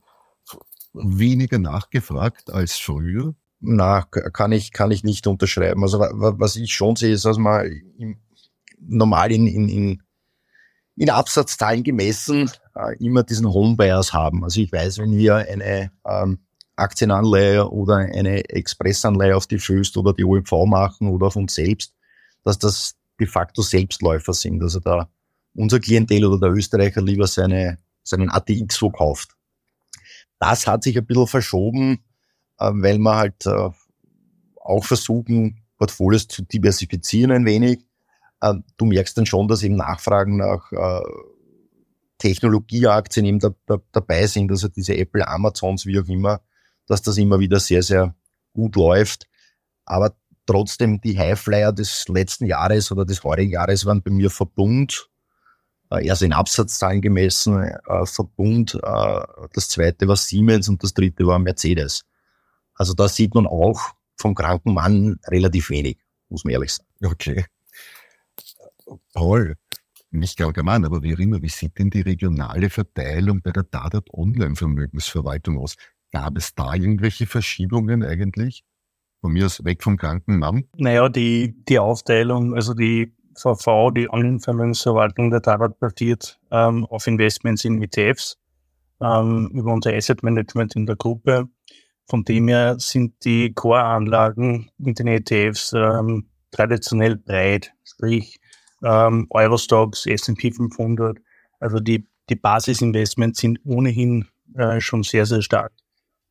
weniger 0.94 1.60
nachgefragt 1.60 2.52
als 2.52 2.78
früher? 2.78 3.34
Na, 3.62 4.02
kann 4.02 4.52
ich, 4.52 4.74
kann 4.74 4.92
ich 4.92 5.04
nicht 5.04 5.28
unterschreiben. 5.28 5.84
Also 5.84 6.00
was 6.00 6.56
ich 6.56 6.74
schon 6.74 6.96
sehe, 6.96 7.14
ist, 7.14 7.26
dass 7.26 7.38
man 7.38 7.66
im, 7.98 8.20
normal 8.80 9.32
in, 9.32 9.48
in, 9.48 9.70
in, 9.70 10.04
in 11.02 11.10
Absatzzahlen 11.10 11.84
gemessen 11.84 12.52
äh, 12.76 12.96
immer 13.04 13.24
diesen 13.24 13.52
Homebuyers 13.52 14.14
haben. 14.14 14.44
Also 14.44 14.62
ich 14.62 14.72
weiß, 14.72 15.00
wenn 15.00 15.18
wir 15.18 15.38
eine 15.38 15.92
ähm, 16.08 16.42
Aktienanleihe 16.76 17.72
oder 17.72 17.96
eine 17.96 18.48
Expressanleihe 18.48 19.36
auf 19.36 19.48
die 19.48 19.58
Föst 19.58 19.98
oder 19.98 20.14
die 20.14 20.24
OEV 20.24 20.68
machen 20.68 21.08
oder 21.08 21.26
auf 21.26 21.36
uns 21.36 21.56
selbst, 21.56 21.96
dass 22.44 22.60
das 22.60 22.98
de 23.20 23.26
facto 23.26 23.64
Selbstläufer 23.64 24.36
sind. 24.36 24.62
Also 24.62 24.80
da 24.80 25.10
unser 25.56 25.80
Klientel 25.80 26.24
oder 26.24 26.40
der 26.40 26.56
Österreicher 26.56 27.02
lieber 27.02 27.26
seine, 27.26 27.80
seinen 28.04 28.30
ATX 28.30 28.76
so 28.76 28.92
kauft. 28.92 29.32
Das 30.38 30.68
hat 30.68 30.84
sich 30.84 30.96
ein 31.00 31.06
bisschen 31.08 31.26
verschoben, 31.26 32.04
äh, 32.60 32.70
weil 32.76 33.00
wir 33.00 33.16
halt 33.16 33.44
äh, 33.48 33.72
auch 34.64 34.86
versuchen, 34.86 35.64
Portfolios 35.80 36.28
zu 36.28 36.44
diversifizieren 36.44 37.32
ein 37.32 37.46
wenig. 37.48 37.88
Äh, 38.42 38.56
du 38.78 38.86
merkst 38.86 39.18
dann 39.18 39.26
schon, 39.26 39.48
dass 39.48 39.64
eben 39.64 39.76
Nachfragen 39.76 40.38
nach 40.38 40.72
Technologieaktien 42.18 43.26
eben 43.26 43.40
da, 43.40 43.50
da, 43.66 43.78
dabei 43.92 44.28
sind, 44.28 44.52
also 44.52 44.68
diese 44.68 44.96
Apple, 44.96 45.28
Amazons, 45.28 45.88
wie 45.88 46.00
auch 46.00 46.08
immer, 46.08 46.42
dass 46.86 47.02
das 47.02 47.18
immer 47.18 47.40
wieder 47.40 47.60
sehr, 47.60 47.82
sehr 47.82 48.14
gut 48.54 48.76
läuft. 48.76 49.28
Aber 49.86 50.16
trotzdem 50.46 51.02
die 51.02 51.18
Highflyer 51.18 51.72
des 51.72 52.08
letzten 52.08 52.46
Jahres 52.46 52.92
oder 52.92 53.06
des 53.06 53.24
heurigen 53.24 53.54
Jahres 53.54 53.86
waren 53.86 54.04
bei 54.04 54.12
mir 54.12 54.30
Verbund, 54.30 55.10
äh, 55.90 56.06
erst 56.06 56.22
in 56.22 56.34
Absatzzahlen 56.34 57.02
gemessen, 57.02 57.64
äh, 57.64 58.06
Verbund, 58.06 58.76
äh, 58.76 59.22
das 59.54 59.70
zweite 59.70 60.08
war 60.08 60.16
Siemens 60.16 60.70
und 60.70 60.84
das 60.84 60.94
dritte 60.94 61.26
war 61.26 61.40
Mercedes. 61.40 62.04
Also 62.76 62.94
da 62.94 63.08
sieht 63.08 63.34
man 63.34 63.48
auch 63.48 63.82
vom 64.16 64.36
kranken 64.36 64.74
Mann 64.74 65.20
relativ 65.28 65.70
wenig, 65.72 65.98
muss 66.30 66.44
man 66.44 66.54
ehrlich 66.54 66.74
sagen. 66.74 66.88
Okay. 67.04 67.46
Paul, 69.14 69.56
nicht 70.12 70.42
allgemein, 70.42 70.86
aber 70.86 71.04
wie 71.04 71.12
immer, 71.12 71.42
wie 71.42 71.50
sieht 71.50 71.80
denn 71.80 71.90
die 71.90 72.02
regionale 72.02 72.70
Verteilung 72.70 73.42
bei 73.42 73.52
der 73.52 73.64
Dadat 73.64 74.10
Online 74.14 74.56
Vermögensverwaltung 74.56 75.58
aus? 75.58 75.76
Gab 76.12 76.38
es 76.38 76.54
da 76.54 76.74
irgendwelche 76.74 77.26
Verschiebungen 77.26 78.04
eigentlich? 78.04 78.64
Von 79.22 79.34
mir 79.34 79.46
aus 79.46 79.64
weg 79.64 79.84
vom 79.84 79.98
kranken 79.98 80.40
Mann? 80.40 80.66
Naja, 80.76 81.08
die, 81.08 81.56
die 81.70 81.80
Aufteilung, 81.80 82.56
also 82.56 82.74
die 82.74 83.14
VV, 83.36 83.92
die 83.92 84.10
Online-Vermögensverwaltung 84.10 85.30
der 85.30 85.42
Tarat 85.42 85.80
basiert 85.80 86.40
ähm, 86.52 86.86
auf 86.86 87.08
Investments 87.08 87.64
in 87.64 87.82
ETFs 87.82 88.38
ähm, 89.00 89.50
über 89.54 89.74
unser 89.74 89.94
Asset 89.94 90.24
Management 90.24 90.76
in 90.76 90.86
der 90.86 90.98
Gruppe. 90.98 91.48
Von 92.10 92.26
dem 92.26 92.50
her 92.50 92.76
sind 92.80 93.24
die 93.24 93.54
Core-Anlagen 93.54 94.70
mit 94.78 95.00
den 95.00 95.08
ETFs 95.08 95.72
ähm, 95.74 96.28
traditionell 96.52 97.16
breit, 97.16 97.72
sprich 97.86 98.41
ähm, 98.84 99.28
Eurostocks, 99.30 100.06
S&P 100.06 100.52
500. 100.52 101.18
Also 101.60 101.80
die, 101.80 102.08
die 102.30 102.36
Basisinvestments 102.36 103.40
sind 103.40 103.60
ohnehin 103.66 104.28
äh, 104.56 104.80
schon 104.82 105.04
sehr, 105.04 105.26
sehr 105.26 105.42
stark 105.42 105.72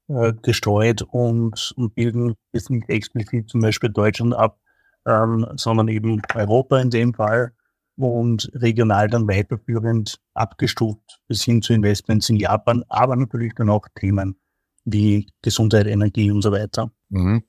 äh, 0.08 0.32
gestreut 0.42 1.02
und, 1.02 1.72
und 1.76 1.94
bilden 1.94 2.34
jetzt 2.52 2.70
nicht 2.70 2.88
explizit 2.88 3.48
zum 3.48 3.60
Beispiel 3.60 3.90
Deutschland 3.90 4.34
ab, 4.34 4.58
ähm, 5.06 5.46
sondern 5.56 5.88
eben 5.88 6.20
Europa 6.34 6.80
in 6.80 6.90
dem 6.90 7.14
Fall 7.14 7.52
und 7.96 8.50
regional 8.54 9.08
dann 9.08 9.28
weiterführend 9.28 10.20
abgestuft 10.34 11.20
bis 11.28 11.42
hin 11.44 11.62
zu 11.62 11.72
Investments 11.72 12.28
in 12.28 12.36
Japan, 12.36 12.82
aber 12.88 13.16
natürlich 13.16 13.54
dann 13.54 13.70
auch 13.70 13.86
Themen 13.94 14.36
wie 14.84 15.28
Gesundheit, 15.42 15.86
Energie 15.86 16.30
und 16.30 16.42
so 16.42 16.50
weiter. 16.50 16.90
Mhm. 17.10 17.42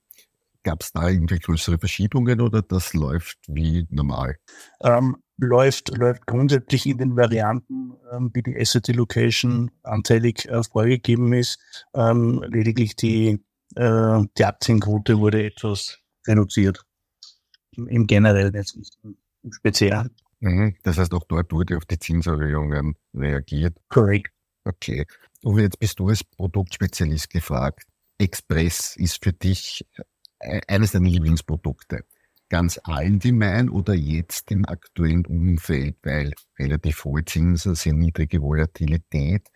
Gab 0.64 0.82
es 0.82 0.92
da 0.92 1.08
irgendwie 1.08 1.38
größere 1.38 1.78
Verschiebungen 1.78 2.40
oder 2.40 2.62
das 2.62 2.94
läuft 2.94 3.38
wie 3.48 3.86
normal? 3.90 4.36
Ähm, 4.80 5.16
läuft, 5.38 5.96
läuft 5.96 6.26
grundsätzlich 6.26 6.86
in 6.86 6.98
den 6.98 7.16
Varianten, 7.16 7.94
ähm, 8.12 8.30
wie 8.32 8.42
die 8.42 8.58
Asset 8.58 8.86
Location 8.88 9.70
anteilig 9.82 10.48
äh, 10.48 10.62
vorgegeben 10.62 11.32
ist. 11.32 11.58
Ähm, 11.94 12.44
lediglich 12.46 12.96
die, 12.96 13.40
äh, 13.74 14.20
die 14.38 14.44
Aktienquote 14.44 15.18
wurde 15.18 15.44
etwas 15.44 15.98
reduziert. 16.26 16.84
Im, 17.76 17.88
im 17.88 18.06
generell, 18.06 18.54
jetzt 18.54 18.76
nicht 18.76 18.96
im 19.02 19.52
Speziellen. 19.52 20.14
Mhm. 20.40 20.76
Das 20.82 20.98
heißt, 20.98 21.12
auch 21.14 21.24
dort 21.24 21.52
wurde 21.52 21.76
auf 21.76 21.84
die 21.86 21.98
Zinserhöhungen 21.98 22.96
reagiert. 23.14 23.76
Korrekt. 23.88 24.32
Okay. 24.64 25.06
Uwe, 25.44 25.62
jetzt 25.62 25.78
bist 25.78 25.98
du 25.98 26.08
als 26.08 26.22
Produktspezialist 26.22 27.30
gefragt. 27.30 27.84
Express 28.18 28.96
ist 28.96 29.22
für 29.24 29.32
dich 29.32 29.84
eines 30.68 30.92
deiner 30.92 31.08
Lieblingsprodukte 31.08 32.04
ganz 32.52 32.78
allgemein 32.84 33.70
oder 33.70 33.94
jetzt 33.94 34.50
im 34.50 34.66
aktuellen 34.66 35.24
Umfeld, 35.24 35.96
weil 36.02 36.34
relativ 36.58 37.02
hohe 37.06 37.24
Zinsen, 37.24 37.74
sehr 37.74 37.94
niedrige 37.94 38.42
Volatilität. 38.42 39.48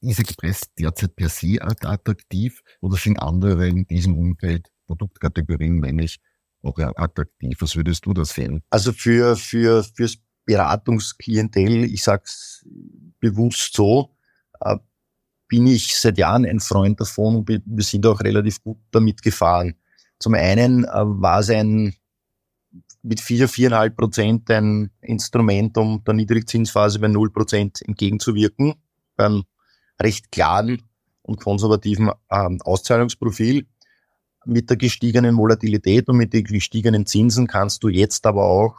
Ist 0.00 0.18
Express 0.18 0.62
derzeit 0.78 1.14
per 1.14 1.28
se 1.28 1.58
attraktiv 1.60 2.62
oder 2.80 2.96
sind 2.96 3.18
andere 3.18 3.68
in 3.68 3.86
diesem 3.86 4.16
Umfeld 4.16 4.70
Produktkategorien, 4.86 5.74
männlich 5.74 6.20
auch 6.62 6.78
attraktiv? 6.78 7.58
Was 7.60 7.76
würdest 7.76 8.06
du 8.06 8.14
da 8.14 8.24
sehen? 8.24 8.62
Also 8.70 8.92
für, 8.92 9.36
für, 9.36 9.84
fürs 9.84 10.16
Beratungsklientel, 10.46 11.84
ich 11.84 12.02
sag's 12.02 12.64
bewusst 13.20 13.74
so, 13.74 14.16
äh, 14.60 14.78
bin 15.48 15.66
ich 15.66 15.94
seit 15.98 16.16
Jahren 16.16 16.46
ein 16.46 16.60
Freund 16.60 16.98
davon 16.98 17.36
und 17.36 17.48
wir 17.48 17.84
sind 17.84 18.06
auch 18.06 18.20
relativ 18.20 18.62
gut 18.62 18.78
damit 18.90 19.20
gefahren. 19.20 19.74
Zum 20.22 20.34
einen 20.34 20.84
äh, 20.84 20.88
war 20.92 21.40
es 21.40 21.50
ein 21.50 21.94
mit 23.02 23.20
vier, 23.20 23.48
viereinhalb 23.48 23.96
Prozent 23.96 24.48
ein 24.52 24.92
Instrument, 25.00 25.76
um 25.76 26.04
der 26.04 26.14
Niedrigzinsphase 26.14 27.00
bei 27.00 27.08
null 27.08 27.32
Prozent 27.32 27.82
entgegenzuwirken, 27.82 28.74
beim 29.16 29.42
recht 30.00 30.30
klaren 30.30 30.80
und 31.22 31.40
konservativen 31.40 32.12
ähm, 32.30 32.60
Auszahlungsprofil. 32.62 33.66
Mit 34.44 34.70
der 34.70 34.76
gestiegenen 34.76 35.36
Volatilität 35.36 36.08
und 36.08 36.18
mit 36.18 36.32
den 36.32 36.44
gestiegenen 36.44 37.04
Zinsen 37.04 37.48
kannst 37.48 37.82
du 37.82 37.88
jetzt 37.88 38.24
aber 38.24 38.44
auch 38.44 38.76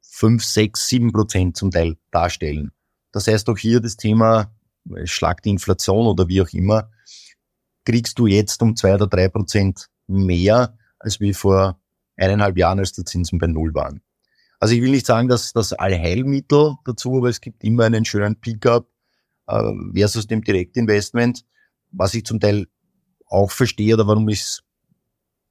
fünf, 0.00 0.42
sechs, 0.42 0.88
sieben 0.88 1.12
Prozent 1.12 1.56
zum 1.56 1.70
Teil 1.70 1.96
darstellen. 2.10 2.72
Das 3.12 3.28
heißt 3.28 3.48
auch 3.48 3.58
hier 3.58 3.80
das 3.80 3.96
Thema, 3.96 4.52
Schlag 5.04 5.42
die 5.42 5.50
Inflation 5.50 6.06
oder 6.08 6.26
wie 6.26 6.42
auch 6.42 6.52
immer, 6.52 6.90
kriegst 7.84 8.18
du 8.18 8.26
jetzt 8.26 8.60
um 8.62 8.74
zwei 8.74 8.94
oder 8.94 9.06
drei 9.06 9.28
Prozent 9.28 9.88
mehr 10.06 10.76
als 10.98 11.20
wie 11.20 11.34
vor 11.34 11.80
eineinhalb 12.16 12.56
Jahren, 12.56 12.78
als 12.78 12.92
die 12.92 13.04
Zinsen 13.04 13.38
bei 13.38 13.46
Null 13.46 13.74
waren. 13.74 14.00
Also 14.60 14.74
ich 14.74 14.82
will 14.82 14.90
nicht 14.90 15.06
sagen, 15.06 15.28
dass 15.28 15.52
das 15.52 15.72
Allheilmittel 15.72 16.76
dazu, 16.84 17.18
aber 17.18 17.28
es 17.28 17.40
gibt 17.40 17.64
immer 17.64 17.84
einen 17.84 18.04
schönen 18.04 18.40
Pickup 18.40 18.88
äh, 19.46 19.72
versus 19.94 20.26
dem 20.26 20.42
Direktinvestment, 20.42 21.44
was 21.90 22.14
ich 22.14 22.24
zum 22.24 22.40
Teil 22.40 22.66
auch 23.26 23.50
verstehe 23.50 23.94
oder 23.94 24.06
warum 24.06 24.28
ich 24.28 24.40
es 24.40 24.62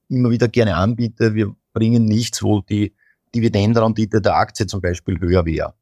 immer 0.09 0.29
wieder 0.29 0.47
gerne 0.47 0.75
anbiete. 0.75 1.35
Wir 1.35 1.55
bringen 1.73 2.05
nichts, 2.05 2.41
wo 2.43 2.61
die 2.61 2.95
Dividendenrendite 3.35 4.21
der 4.21 4.35
Aktie 4.35 4.67
zum 4.67 4.81
Beispiel 4.81 5.19
höher 5.19 5.45
wäre. 5.45 5.73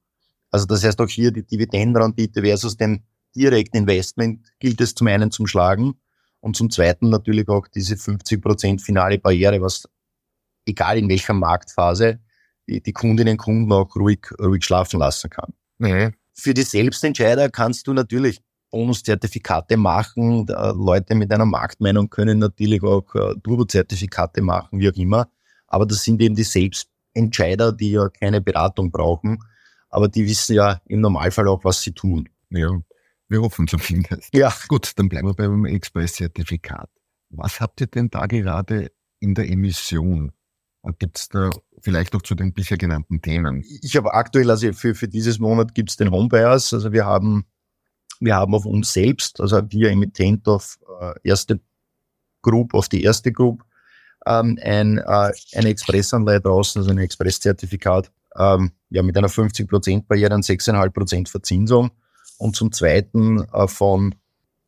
Also 0.50 0.66
das 0.66 0.84
heißt 0.84 1.00
auch 1.00 1.10
hier 1.10 1.32
die 1.32 1.46
Dividendenrendite 1.46 2.42
versus 2.42 2.78
dem 2.78 3.04
direkten 3.36 3.78
Investment 3.78 4.52
gilt 4.60 4.82
es 4.82 4.94
zum 4.94 5.08
einen 5.08 5.32
zum 5.32 5.48
Schlagen 5.48 5.96
und 6.42 6.56
zum 6.56 6.70
zweiten 6.70 7.10
natürlich 7.10 7.48
auch 7.48 7.68
diese 7.68 7.96
50% 7.96 8.82
finale 8.82 9.18
Barriere, 9.18 9.62
was 9.62 9.88
egal 10.66 10.98
in 10.98 11.10
welcher 11.10 11.34
Marktphase, 11.34 12.20
die, 12.68 12.82
die 12.82 12.94
Kundinnen 12.94 13.34
und 13.34 13.38
Kunden 13.38 13.72
auch 13.72 13.96
ruhig, 13.96 14.28
ruhig 14.40 14.64
schlafen 14.64 15.00
lassen 15.00 15.30
kann. 15.30 15.54
Mhm. 15.78 16.14
Für 16.34 16.54
die 16.54 16.64
Selbstentscheider 16.64 17.50
kannst 17.50 17.88
du 17.88 17.94
natürlich 17.94 18.42
Bonuszertifikate 18.72 19.78
machen. 19.78 20.48
Leute 20.48 21.14
mit 21.14 21.32
einer 21.32 21.46
Marktmeinung 21.46 22.10
können 22.10 22.40
natürlich 22.40 22.82
auch 22.82 23.14
äh, 23.16 23.36
Turbo-Zertifikate 23.44 24.42
machen, 24.42 24.80
wie 24.80 24.90
auch 24.90 24.96
immer. 24.96 25.30
Aber 25.68 25.86
das 25.86 26.04
sind 26.04 26.22
eben 26.22 26.36
die 26.36 26.44
Selbstentscheider, 26.44 27.74
die 27.74 27.92
ja 27.92 28.10
keine 28.10 28.42
Beratung 28.42 28.90
brauchen. 28.90 29.44
Aber 29.90 30.08
die 30.08 30.26
wissen 30.26 30.56
ja 30.56 30.82
im 30.88 31.02
Normalfall 31.02 31.48
auch, 31.50 31.64
was 31.66 31.82
sie 31.82 31.92
tun. 31.92 32.30
Ja, 32.50 32.70
wir 33.32 33.42
hoffen 33.42 33.68
zumindest. 33.68 34.34
Ja. 34.34 34.54
Gut, 34.68 34.92
dann 34.98 35.10
bleiben 35.10 35.28
wir 35.28 35.34
beim 35.34 35.66
Express-Zertifikat. 35.66 36.90
Was 37.30 37.62
habt 37.62 37.82
ihr 37.82 37.88
denn 37.88 38.10
da 38.10 38.28
gerade 38.28 38.92
in 39.20 39.34
der 39.34 39.50
Emission? 39.50 40.34
Gibt 40.98 41.18
es 41.18 41.30
da 41.30 41.50
vielleicht 41.80 42.14
noch 42.14 42.24
zu 42.24 42.36
den 42.36 42.54
bisher 42.54 42.78
genannten 42.78 43.22
Themen? 43.22 43.64
Ich 43.82 43.96
habe 43.96 44.14
aktuell, 44.14 44.50
also 44.50 44.74
für, 44.74 44.96
für 44.96 45.08
dieses 45.08 45.40
Monat 45.40 45.76
gibt 45.76 45.92
es 45.92 45.98
den 45.98 46.12
Homebuyers. 46.12 46.74
Also 46.74 46.92
wir 46.92 47.06
haben, 47.06 47.46
wir 48.20 48.36
haben 48.36 48.56
auf 48.56 48.66
uns 48.66 48.92
selbst, 48.92 49.40
also 49.40 49.62
wir 49.70 49.92
Emittent 49.92 50.48
auf 50.48 50.80
äh, 51.00 51.14
erste 51.24 51.62
Group, 52.42 52.74
auf 52.74 52.90
die 52.90 53.04
erste 53.04 53.32
Group, 53.32 53.64
ähm, 54.26 54.58
ein, 54.62 54.98
äh, 54.98 55.32
eine 55.54 55.70
Expressanleihe 55.70 56.42
draußen, 56.42 56.82
also 56.82 56.92
ein 56.92 56.98
Expresszertifikat, 56.98 58.12
ähm, 58.38 58.72
ja, 58.90 59.04
mit 59.04 59.16
einer 59.18 59.30
50%-Barriere 59.30 60.34
und 60.34 60.44
6,5% 60.44 61.30
Verzinsung. 61.30 61.92
Und 62.42 62.56
zum 62.56 62.72
Zweiten 62.72 63.44
äh, 63.54 63.68
von 63.68 64.16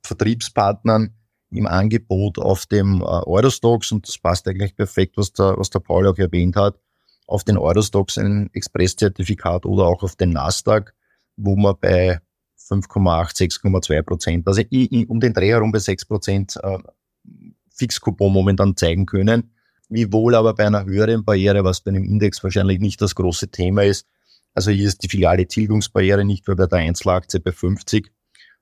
Vertriebspartnern 0.03 1.15
im 1.49 1.65
Angebot 1.65 2.37
auf 2.37 2.67
dem 2.67 3.01
äh, 3.01 3.05
Eurostox, 3.05 3.91
und 3.91 4.07
das 4.07 4.19
passt 4.19 4.47
eigentlich 4.47 4.75
perfekt, 4.75 5.17
was 5.17 5.33
der, 5.33 5.55
was 5.57 5.71
der 5.71 5.79
Paul 5.79 6.07
auch 6.07 6.17
erwähnt 6.19 6.55
hat, 6.55 6.79
auf 7.25 7.43
den 7.43 7.57
Eurostox 7.57 8.19
ein 8.19 8.51
Expresszertifikat 8.53 9.65
oder 9.65 9.85
auch 9.85 10.03
auf 10.03 10.15
den 10.15 10.33
Nasdaq, 10.33 10.93
wo 11.35 11.55
man 11.55 11.73
bei 11.81 12.19
5,8, 12.59 13.63
6,2 13.63 14.01
Prozent, 14.03 14.47
also 14.47 14.61
um 15.07 15.19
den 15.19 15.33
Dreh 15.33 15.49
herum 15.49 15.71
bei 15.71 15.79
6 15.79 16.05
Prozent 16.05 16.59
äh, 16.61 16.77
Fixcoupon 17.71 18.31
momentan 18.31 18.77
zeigen 18.77 19.07
können. 19.07 19.51
Wiewohl 19.89 20.35
aber 20.35 20.53
bei 20.53 20.67
einer 20.67 20.85
höheren 20.85 21.25
Barriere, 21.25 21.63
was 21.63 21.81
bei 21.81 21.89
einem 21.89 22.03
Index 22.03 22.43
wahrscheinlich 22.43 22.79
nicht 22.79 23.01
das 23.01 23.15
große 23.15 23.49
Thema 23.49 23.83
ist. 23.83 24.07
Also 24.53 24.71
hier 24.71 24.87
ist 24.87 25.03
die 25.03 25.09
filiale 25.09 25.47
Tilgungsbarriere 25.47 26.25
nicht 26.25 26.47
mehr 26.47 26.55
bei 26.55 26.67
der 26.67 26.79
Einzelaktie 26.79 27.39
bei 27.39 27.51
50, 27.51 28.11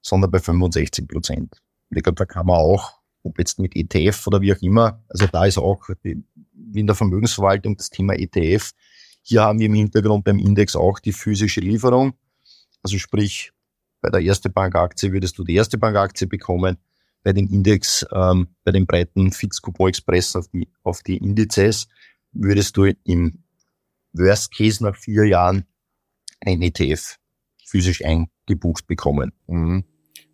sondern 0.02 0.32
bei 0.32 0.40
65 0.40 1.08
Prozent. 1.08 1.62
Ich 1.90 2.04
glaube, 2.04 2.16
da 2.16 2.26
kann 2.26 2.46
man 2.46 2.58
auch, 2.58 3.00
ob 3.24 3.38
jetzt 3.38 3.60
mit 3.60 3.76
ETF 3.76 4.28
oder 4.28 4.42
wie 4.42 4.54
auch 4.54 4.62
immer, 4.62 5.04
also 5.10 5.28
da 5.28 5.46
ist 5.46 5.58
auch 5.58 5.82
die, 6.04 6.24
wie 6.54 6.80
in 6.80 6.88
der 6.88 6.96
Vermögensverwaltung 6.96 7.76
das 7.76 7.90
Thema 7.90 8.14
ETF. 8.14 8.72
Hier 9.22 9.44
haben 9.44 9.60
wir 9.60 9.68
im 9.68 9.74
Hintergrund 9.74 10.24
beim 10.24 10.40
Index 10.40 10.76
auch 10.76 11.00
die 11.00 11.14
physische 11.14 11.60
Lieferung. 11.60 12.14
Also 12.82 12.98
sprich, 12.98 13.52
bei 14.02 14.10
der 14.10 14.22
erste 14.22 14.50
Bankaktie 14.50 15.12
würdest 15.12 15.38
du 15.38 15.44
die 15.44 15.56
erste 15.56 15.78
Bankaktie 15.78 16.28
bekommen. 16.28 16.78
Bei 17.24 17.34
dem 17.34 17.48
Index, 17.48 18.06
ähm, 18.12 18.48
bei 18.64 18.72
dem 18.72 18.88
breiten 18.88 19.32
Fixcoupon 19.32 19.90
Express 19.90 20.36
auf 20.36 20.48
die, 20.48 20.68
auf 20.82 21.04
die 21.04 21.18
Indizes 21.18 21.88
würdest 22.32 22.78
du 22.78 22.86
im 23.04 23.44
Worst 24.14 24.56
Case 24.56 24.84
nach 24.84 24.96
vier 24.96 25.26
Jahren 25.26 25.66
ein 26.46 26.62
ETF 26.62 27.18
physisch 27.66 28.04
eingebucht 28.04 28.88
bekommen. 28.88 29.32
Mhm. 29.48 29.84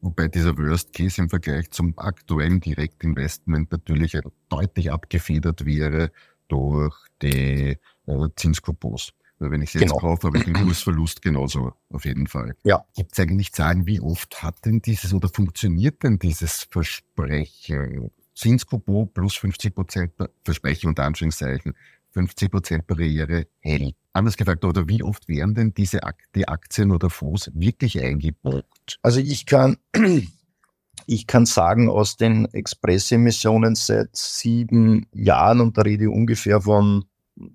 Wobei 0.02 0.28
dieser 0.28 0.58
Worst 0.58 0.94
Case 0.94 1.22
im 1.22 1.30
Vergleich 1.30 1.72
zum 1.72 1.98
aktuellen 1.98 2.60
Direktinvestment 2.60 3.72
natürlich 3.72 4.18
deutlich 4.50 4.92
abgefedert 4.92 5.66
wäre 5.66 6.12
durch 6.48 6.96
die 7.22 7.78
äh, 8.06 8.30
Zinskupons. 8.36 9.14
Weil 9.40 9.52
wenn 9.52 9.62
ich 9.62 9.72
genau. 9.72 9.86
jetzt 9.86 10.02
kaufe, 10.02 10.28
habe 10.28 10.38
ich 10.40 10.46
den 10.46 10.54
Kursverlust 10.54 11.22
genauso 11.22 11.74
auf 11.90 12.06
jeden 12.06 12.28
Fall. 12.28 12.56
Ja. 12.64 12.86
Gibt 12.96 13.14
es 13.14 13.20
eigentlich 13.20 13.52
sagen, 13.54 13.86
wie 13.86 14.00
oft 14.00 14.42
hat 14.42 14.66
denn 14.66 14.82
dieses 14.82 15.14
oder 15.14 15.30
funktioniert 15.30 16.02
denn 16.04 16.18
dieses 16.18 16.68
Versprechen? 16.72 18.12
Zinskupon 18.34 19.12
plus 19.14 19.36
50 19.36 19.74
Prozent 19.76 20.14
Versprechen 20.44 20.88
unter 20.88 21.04
Anführungszeichen 21.04 21.74
50 22.18 22.52
Prozent 22.52 22.88
Barriere 22.88 23.46
hält. 23.60 23.96
Anders 24.12 24.38
gefragt, 24.38 24.66
oder 24.66 24.90
wie 24.90 25.04
oft 25.04 25.28
werden 25.28 25.54
denn 25.54 25.74
diese 25.76 26.00
die 26.34 26.48
Aktien 26.48 26.92
oder 26.92 27.12
Fonds 27.12 27.52
wirklich 27.54 28.02
eingebucht? 28.02 28.98
Also 29.04 29.20
ich 29.20 29.46
kann, 29.46 29.78
ich 31.06 31.28
kann 31.28 31.46
sagen, 31.46 31.92
aus 31.92 32.18
den 32.18 32.46
Expressemissionen 32.46 33.76
seit 33.76 34.16
sieben 34.16 35.06
Jahren, 35.14 35.62
und 35.62 35.78
da 35.78 35.84
rede 35.84 36.06
ich 36.06 36.10
ungefähr 36.10 36.62
von 36.62 37.06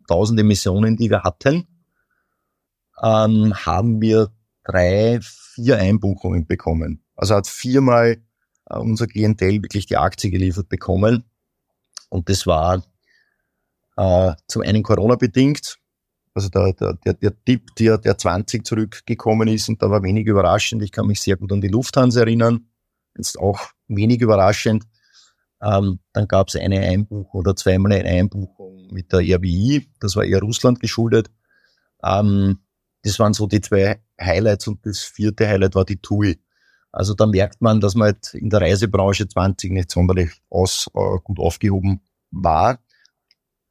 tausend 0.06 0.38
Emissionen, 0.38 0.96
die 0.96 1.10
wir 1.10 1.24
hatten, 1.24 1.66
ähm, 3.02 3.52
haben 3.66 4.00
wir 4.00 4.30
drei, 4.62 5.18
vier 5.20 5.78
Einbuchungen 5.78 6.46
bekommen. 6.46 7.02
Also 7.16 7.34
hat 7.34 7.48
viermal 7.48 8.22
äh, 8.66 8.78
unser 8.78 9.08
Klientel 9.08 9.60
wirklich 9.60 9.86
die 9.86 9.96
Aktie 9.96 10.30
geliefert 10.30 10.68
bekommen. 10.68 11.24
Und 12.10 12.28
das 12.28 12.46
war 12.46 12.84
äh, 13.96 14.32
zum 14.48 14.62
einen 14.62 14.82
Corona 14.82 15.16
bedingt. 15.16 15.78
Also 16.34 16.48
der, 16.48 16.72
der, 16.72 17.14
der, 17.14 17.44
Tipp, 17.44 17.74
der, 17.78 17.98
der 17.98 18.16
20 18.16 18.64
zurückgekommen 18.64 19.48
ist 19.48 19.68
und 19.68 19.82
da 19.82 19.90
war 19.90 20.02
wenig 20.02 20.26
überraschend. 20.26 20.82
Ich 20.82 20.90
kann 20.90 21.06
mich 21.06 21.20
sehr 21.20 21.36
gut 21.36 21.52
an 21.52 21.60
die 21.60 21.68
Lufthansa 21.68 22.20
erinnern. 22.20 22.68
Jetzt 23.16 23.38
auch 23.38 23.60
wenig 23.88 24.20
überraschend. 24.22 24.84
Ähm, 25.62 26.00
dann 26.12 26.26
gab 26.26 26.48
es 26.48 26.56
eine 26.56 26.80
Einbuchung 26.80 27.40
oder 27.40 27.54
zweimal 27.54 27.92
eine 27.92 28.08
Einbuchung 28.08 28.88
mit 28.90 29.12
der 29.12 29.20
RWI. 29.20 29.86
Das 30.00 30.16
war 30.16 30.24
eher 30.24 30.40
Russland 30.40 30.80
geschuldet. 30.80 31.30
Ähm, 32.02 32.60
das 33.02 33.18
waren 33.18 33.34
so 33.34 33.46
die 33.46 33.60
zwei 33.60 34.00
Highlights 34.20 34.68
und 34.68 34.84
das 34.86 35.00
vierte 35.00 35.46
Highlight 35.46 35.74
war 35.74 35.84
die 35.84 36.00
TUI. 36.00 36.40
Also 36.92 37.14
da 37.14 37.26
merkt 37.26 37.60
man, 37.60 37.80
dass 37.80 37.94
man 37.94 38.06
halt 38.06 38.34
in 38.34 38.50
der 38.50 38.60
Reisebranche 38.60 39.26
20 39.26 39.72
nicht 39.72 39.90
sonderlich 39.90 40.30
aus, 40.50 40.90
äh, 40.94 41.18
gut 41.22 41.38
aufgehoben 41.38 42.02
war. 42.30 42.78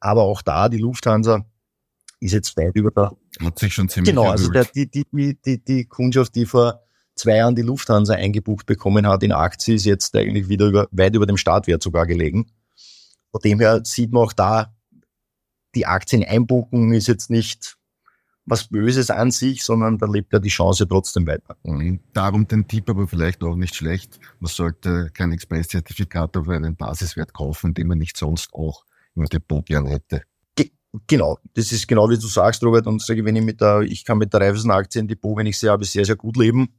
Aber 0.02 0.22
auch 0.22 0.42
da, 0.42 0.68
die 0.68 0.78
Lufthansa 0.78 1.46
ist 2.18 2.32
jetzt 2.32 2.56
weit 2.56 2.74
über 2.74 2.90
der. 2.90 3.16
Hat 3.40 3.58
sich 3.58 3.72
schon 3.72 3.88
ziemlich 3.88 4.10
Genau, 4.10 4.28
also 4.28 4.50
der, 4.50 4.64
die, 4.64 4.90
die, 4.90 5.38
die, 5.40 5.64
die 5.64 5.84
Kundschaft, 5.84 6.34
die 6.34 6.44
vor 6.44 6.80
zwei 7.14 7.36
Jahren 7.36 7.54
die 7.54 7.62
Lufthansa 7.62 8.14
eingebucht 8.14 8.66
bekommen 8.66 9.06
hat 9.06 9.22
in 9.22 9.30
Aktie, 9.30 9.76
ist 9.76 9.84
jetzt 9.84 10.16
eigentlich 10.16 10.48
wieder 10.48 10.66
über, 10.66 10.88
weit 10.90 11.14
über 11.14 11.26
dem 11.26 11.36
Startwert 11.36 11.84
sogar 11.84 12.06
gelegen. 12.06 12.50
Von 13.30 13.40
dem 13.44 13.60
her 13.60 13.82
sieht 13.84 14.12
man 14.12 14.24
auch 14.24 14.32
da, 14.32 14.74
die 15.76 15.86
Aktien 15.86 16.24
einbuchen 16.24 16.92
ist 16.92 17.06
jetzt 17.06 17.30
nicht 17.30 17.76
was 18.44 18.66
Böses 18.66 19.08
an 19.08 19.30
sich, 19.30 19.62
sondern 19.62 19.98
da 19.98 20.06
lebt 20.06 20.32
ja 20.32 20.40
die 20.40 20.48
Chance 20.48 20.88
trotzdem 20.88 21.28
weiter. 21.28 21.56
Mhm. 21.62 22.00
Darum 22.12 22.48
den 22.48 22.66
Tipp 22.66 22.90
aber 22.90 23.06
vielleicht 23.06 23.44
auch 23.44 23.54
nicht 23.54 23.76
schlecht. 23.76 24.18
Man 24.40 24.50
sollte 24.50 25.10
kein 25.14 25.30
Express-Zertifikat 25.30 26.36
auf 26.36 26.48
einen 26.48 26.74
Basiswert 26.74 27.32
kaufen, 27.32 27.72
den 27.72 27.86
man 27.86 27.98
nicht 27.98 28.16
sonst 28.16 28.52
auch 28.52 28.84
im 29.14 29.26
Depot 29.26 29.64
gern 29.64 29.86
hätte. 29.86 30.22
Genau, 31.06 31.38
das 31.54 31.72
ist 31.72 31.88
genau 31.88 32.10
wie 32.10 32.18
du 32.18 32.26
sagst, 32.26 32.62
Robert, 32.62 32.86
und 32.86 33.00
sage, 33.00 33.24
wenn 33.24 33.34
ich 33.34 33.42
mit 33.42 33.62
der, 33.62 33.80
ich 33.80 34.04
kann 34.04 34.18
mit 34.18 34.32
der 34.34 34.42
Raiffeisen-Aktie 34.42 35.00
im 35.00 35.08
Depot, 35.08 35.38
wenn 35.38 35.46
ich 35.46 35.58
sie 35.58 35.70
habe, 35.70 35.86
sehr, 35.86 36.04
sehr 36.04 36.16
gut 36.16 36.36
leben. 36.36 36.74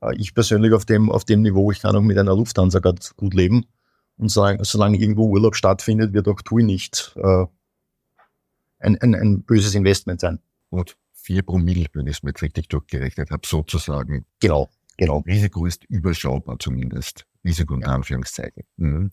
Äh, 0.00 0.16
ich 0.16 0.34
persönlich 0.34 0.72
auf 0.72 0.86
dem, 0.86 1.10
auf 1.10 1.24
dem 1.24 1.42
Niveau, 1.42 1.70
ich 1.70 1.82
kann 1.82 1.94
auch 1.94 2.00
mit 2.00 2.16
einer 2.16 2.34
Lufthansa 2.34 2.78
ganz 2.78 3.14
gut 3.14 3.34
leben. 3.34 3.66
Und 4.16 4.30
sagen, 4.30 4.62
solange 4.62 4.98
irgendwo 4.98 5.28
Urlaub 5.28 5.56
stattfindet, 5.56 6.12
wird 6.12 6.28
auch 6.28 6.40
TUI 6.40 6.62
nicht 6.62 7.14
äh, 7.16 7.46
ein, 8.78 9.00
ein, 9.00 9.14
ein 9.14 9.42
böses 9.42 9.74
Investment 9.74 10.20
sein. 10.20 10.38
Und 10.70 10.96
vier 11.12 11.42
Promille, 11.42 11.86
wenn 11.92 12.06
ich 12.06 12.18
es 12.18 12.22
mir 12.22 12.32
richtig 12.40 12.68
durchgerechnet 12.68 13.30
habe, 13.30 13.46
sozusagen. 13.46 14.24
Genau, 14.40 14.70
genau. 14.96 15.18
Risiko 15.26 15.66
ist 15.66 15.84
überschaubar 15.84 16.58
zumindest. 16.58 17.26
Risiko 17.44 17.74
in 17.74 17.84
Anführungszeichen. 17.84 18.64
Mhm. 18.76 19.10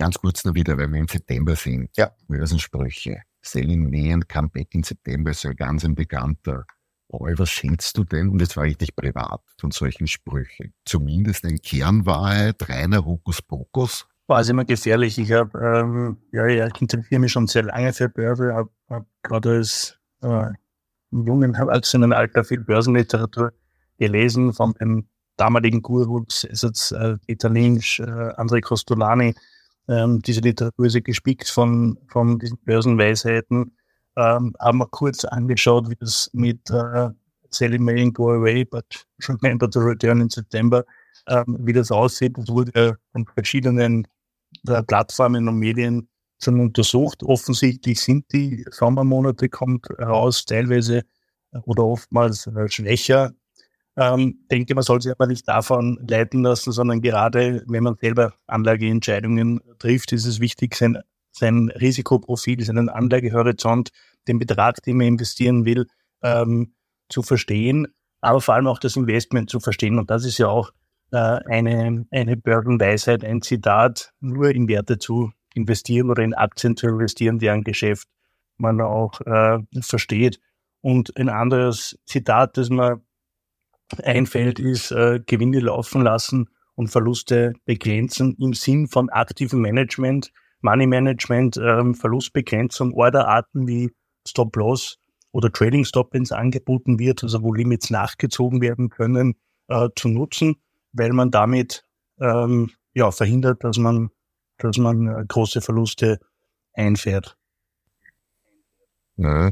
Ganz 0.00 0.16
kurz 0.16 0.46
noch 0.46 0.54
wieder, 0.54 0.78
weil 0.78 0.90
wir 0.90 0.98
im 0.98 1.08
September 1.08 1.54
sind. 1.54 1.90
Ja. 1.94 2.10
Börsensprüche. 2.26 3.20
Selling 3.42 3.90
May 3.90 4.14
and 4.14 4.30
Comeback 4.30 4.74
in 4.74 4.82
September 4.82 5.30
ist 5.30 5.42
ja 5.42 5.52
ganz 5.52 5.84
ein 5.84 5.94
bekannter. 5.94 6.64
Paul, 7.10 7.38
was 7.38 7.50
schätzt 7.50 7.98
du 7.98 8.04
denn, 8.04 8.30
und 8.30 8.40
jetzt 8.40 8.56
war 8.56 8.64
ich 8.64 8.78
dich 8.78 8.96
privat, 8.96 9.42
von 9.58 9.72
solchen 9.72 10.06
Sprüchen? 10.06 10.72
Zumindest 10.86 11.44
ein 11.44 11.58
Kernwahrheit, 11.58 12.66
reiner 12.66 13.04
Hokuspokus? 13.04 14.06
War 14.26 14.40
es 14.40 14.48
immer 14.48 14.64
gefährlich. 14.64 15.18
Ich 15.18 15.32
habe, 15.32 15.58
ähm, 15.58 16.16
ja, 16.32 16.46
ja, 16.46 16.66
ich 16.66 16.80
interessiere 16.80 17.20
mich 17.20 17.32
schon 17.32 17.46
sehr 17.46 17.64
lange 17.64 17.92
für 17.92 18.08
Börse, 18.08 18.54
habe 18.54 18.70
hab 18.88 19.06
gerade 19.22 19.50
als 19.50 19.98
äh, 20.22 20.46
jungen 21.10 21.52
Erwachsenenalter 21.52 22.44
viel 22.44 22.60
Börsenliteratur 22.60 23.52
gelesen 23.98 24.54
von 24.54 24.72
dem 24.80 25.10
damaligen 25.36 25.82
Guru, 25.82 26.24
ist 26.26 26.62
jetzt 26.62 26.92
äh, 26.92 27.18
Peter 27.26 27.50
Lynch, 27.50 28.00
äh, 28.00 28.04
André 28.04 28.62
Costolani, 28.62 29.34
ähm, 29.90 30.22
diese 30.22 30.40
Literatur 30.40 30.86
ist 30.86 30.94
ja 30.94 31.00
gespickt 31.00 31.48
von, 31.48 31.98
von 32.08 32.38
diesen 32.38 32.58
Börsenweisheiten. 32.58 33.72
Ähm, 34.16 34.54
haben 34.60 34.78
wir 34.78 34.86
kurz 34.86 35.24
angeschaut, 35.24 35.90
wie 35.90 35.96
das 35.96 36.30
mit 36.32 36.70
äh, 36.70 37.08
Selling 37.50 37.82
May 37.82 38.10
Go 38.10 38.30
Away, 38.30 38.64
but 38.64 38.84
remember 39.28 39.68
to 39.70 39.80
return 39.80 40.20
in 40.20 40.30
September, 40.30 40.84
ähm, 41.26 41.58
wie 41.60 41.72
das 41.72 41.90
aussieht. 41.90 42.38
Das 42.38 42.48
wurde 42.48 42.98
von 43.12 43.26
verschiedenen 43.34 44.06
äh, 44.68 44.82
Plattformen 44.84 45.48
und 45.48 45.58
Medien 45.58 46.08
schon 46.42 46.60
untersucht. 46.60 47.22
Offensichtlich 47.24 48.00
sind 48.00 48.32
die 48.32 48.64
Sommermonate, 48.70 49.48
kommt 49.48 49.86
heraus, 49.98 50.44
teilweise 50.44 51.02
oder 51.64 51.84
oftmals 51.84 52.46
äh, 52.46 52.68
schwächer 52.68 53.32
ähm, 53.96 54.40
denke, 54.50 54.74
man 54.74 54.84
soll 54.84 55.00
sich 55.00 55.12
aber 55.12 55.26
nicht 55.26 55.46
davon 55.48 55.98
leiten 56.08 56.42
lassen, 56.42 56.72
sondern 56.72 57.00
gerade 57.00 57.62
wenn 57.66 57.82
man 57.82 57.96
selber 57.96 58.34
Anlageentscheidungen 58.46 59.60
trifft, 59.78 60.12
ist 60.12 60.26
es 60.26 60.40
wichtig, 60.40 60.74
sein, 60.74 60.98
sein 61.32 61.70
Risikoprofil, 61.70 62.62
seinen 62.64 62.88
Anlagehorizont, 62.88 63.90
den 64.28 64.38
Betrag, 64.38 64.82
den 64.82 64.96
man 64.96 65.06
investieren 65.06 65.64
will, 65.64 65.86
ähm, 66.22 66.74
zu 67.08 67.22
verstehen, 67.22 67.88
aber 68.20 68.40
vor 68.40 68.54
allem 68.54 68.66
auch 68.66 68.78
das 68.78 68.96
Investment 68.96 69.50
zu 69.50 69.60
verstehen. 69.60 69.98
Und 69.98 70.10
das 70.10 70.24
ist 70.24 70.38
ja 70.38 70.48
auch 70.48 70.70
äh, 71.12 71.16
eine, 71.16 72.06
eine 72.10 72.36
Börsenweisheit, 72.36 73.24
ein 73.24 73.42
Zitat, 73.42 74.12
nur 74.20 74.50
in 74.50 74.68
Werte 74.68 74.98
zu 74.98 75.32
investieren 75.54 76.10
oder 76.10 76.22
in 76.22 76.34
Aktien 76.34 76.76
zu 76.76 76.86
investieren, 76.86 77.38
deren 77.38 77.64
Geschäft 77.64 78.08
man 78.58 78.80
auch 78.80 79.20
äh, 79.22 79.58
versteht. 79.80 80.38
Und 80.82 81.16
ein 81.16 81.28
anderes 81.28 81.98
Zitat, 82.06 82.56
das 82.56 82.70
man 82.70 83.02
einfällt, 84.02 84.58
ist 84.58 84.90
äh, 84.92 85.20
Gewinne 85.24 85.60
laufen 85.60 86.02
lassen 86.02 86.48
und 86.74 86.88
Verluste 86.88 87.54
begrenzen 87.64 88.36
im 88.38 88.54
Sinn 88.54 88.88
von 88.88 89.08
aktivem 89.10 89.60
Management. 89.60 90.32
Money 90.62 90.86
Management, 90.86 91.56
ähm, 91.56 91.94
Verlustbegrenzung, 91.94 92.92
Orderarten 92.92 93.66
wie 93.66 93.90
Stop-Loss 94.28 94.98
oder 95.32 95.50
Trading 95.50 95.84
Stop, 95.84 96.12
wenn 96.12 96.22
es 96.22 96.32
angeboten 96.32 96.98
wird, 96.98 97.22
also 97.22 97.42
wo 97.42 97.52
Limits 97.52 97.90
nachgezogen 97.90 98.60
werden 98.60 98.90
können, 98.90 99.36
äh, 99.68 99.88
zu 99.96 100.08
nutzen, 100.08 100.56
weil 100.92 101.12
man 101.12 101.30
damit 101.30 101.84
ähm, 102.20 102.70
ja, 102.92 103.10
verhindert, 103.10 103.64
dass 103.64 103.78
man, 103.78 104.10
dass 104.58 104.76
man 104.76 105.06
äh, 105.06 105.24
große 105.26 105.60
Verluste 105.60 106.18
einfährt. 106.74 107.36
Ja. 109.16 109.50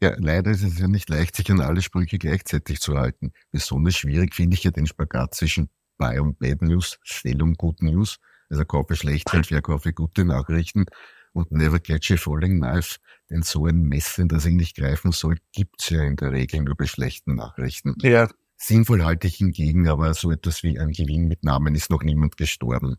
Ja, 0.00 0.14
leider 0.18 0.50
ist 0.50 0.62
es 0.62 0.78
ja 0.78 0.88
nicht 0.88 1.08
leicht, 1.08 1.34
sich 1.34 1.50
an 1.50 1.60
alle 1.60 1.82
Sprüche 1.82 2.18
gleichzeitig 2.18 2.80
zu 2.80 2.96
halten. 2.96 3.32
Besonders 3.50 3.96
schwierig 3.96 4.34
finde 4.34 4.54
ich 4.54 4.64
ja 4.64 4.70
den 4.70 4.86
Spagat 4.86 5.34
zwischen 5.34 5.70
Buy 5.98 6.20
und 6.20 6.38
Bad 6.38 6.62
News, 6.62 6.98
Sell 7.04 7.42
und 7.42 7.58
Good 7.58 7.82
News, 7.82 8.18
also 8.48 8.64
kaufe 8.64 8.94
schlechte 8.94 9.36
und 9.36 9.46
verkaufe 9.46 9.92
gute 9.92 10.24
Nachrichten 10.24 10.86
und 11.32 11.50
never 11.50 11.78
catch 11.80 12.12
a 12.12 12.16
falling 12.16 12.60
knife. 12.60 12.98
Denn 13.30 13.42
so 13.42 13.66
ein 13.66 13.82
Messer, 13.82 14.24
das 14.26 14.46
ihn 14.46 14.56
nicht 14.56 14.76
greifen 14.76 15.12
soll, 15.12 15.38
gibt's 15.52 15.90
ja 15.90 16.02
in 16.02 16.16
der 16.16 16.32
Regel 16.32 16.62
nur 16.62 16.76
bei 16.76 16.86
schlechten 16.86 17.34
Nachrichten. 17.34 17.94
Ja. 18.00 18.28
Sinnvoll 18.56 19.04
halte 19.04 19.26
ich 19.26 19.36
hingegen 19.36 19.88
aber 19.88 20.14
so 20.14 20.32
etwas 20.32 20.62
wie 20.62 20.78
ein 20.78 20.92
Gewinn 20.92 21.28
mit 21.28 21.44
Namen 21.44 21.74
ist 21.74 21.90
noch 21.90 22.02
niemand 22.02 22.36
gestorben. 22.36 22.96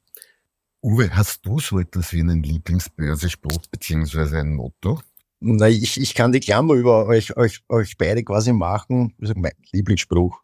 Uwe, 0.82 1.14
hast 1.14 1.46
du 1.46 1.60
so 1.60 1.80
etwas 1.80 2.14
wie 2.14 2.22
einen 2.22 2.42
Lieblingsbörsespruch 2.42 3.68
beziehungsweise 3.70 4.40
ein 4.40 4.56
Motto? 4.56 5.02
Na, 5.42 5.70
ich, 5.70 6.00
ich 6.00 6.14
kann 6.16 6.32
die 6.32 6.42
Klammer 6.42 6.74
über 6.74 7.06
euch, 7.06 7.36
euch, 7.38 7.64
euch 7.70 7.98
beide 7.98 8.24
quasi 8.24 8.52
machen. 8.52 9.14
Sage, 9.20 9.40
mein 9.40 9.54
Lieblingsspruch. 9.72 10.42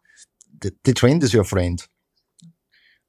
The, 0.62 0.70
the 0.86 0.94
trend 0.94 1.22
is 1.22 1.34
your 1.34 1.44
friend. 1.44 1.86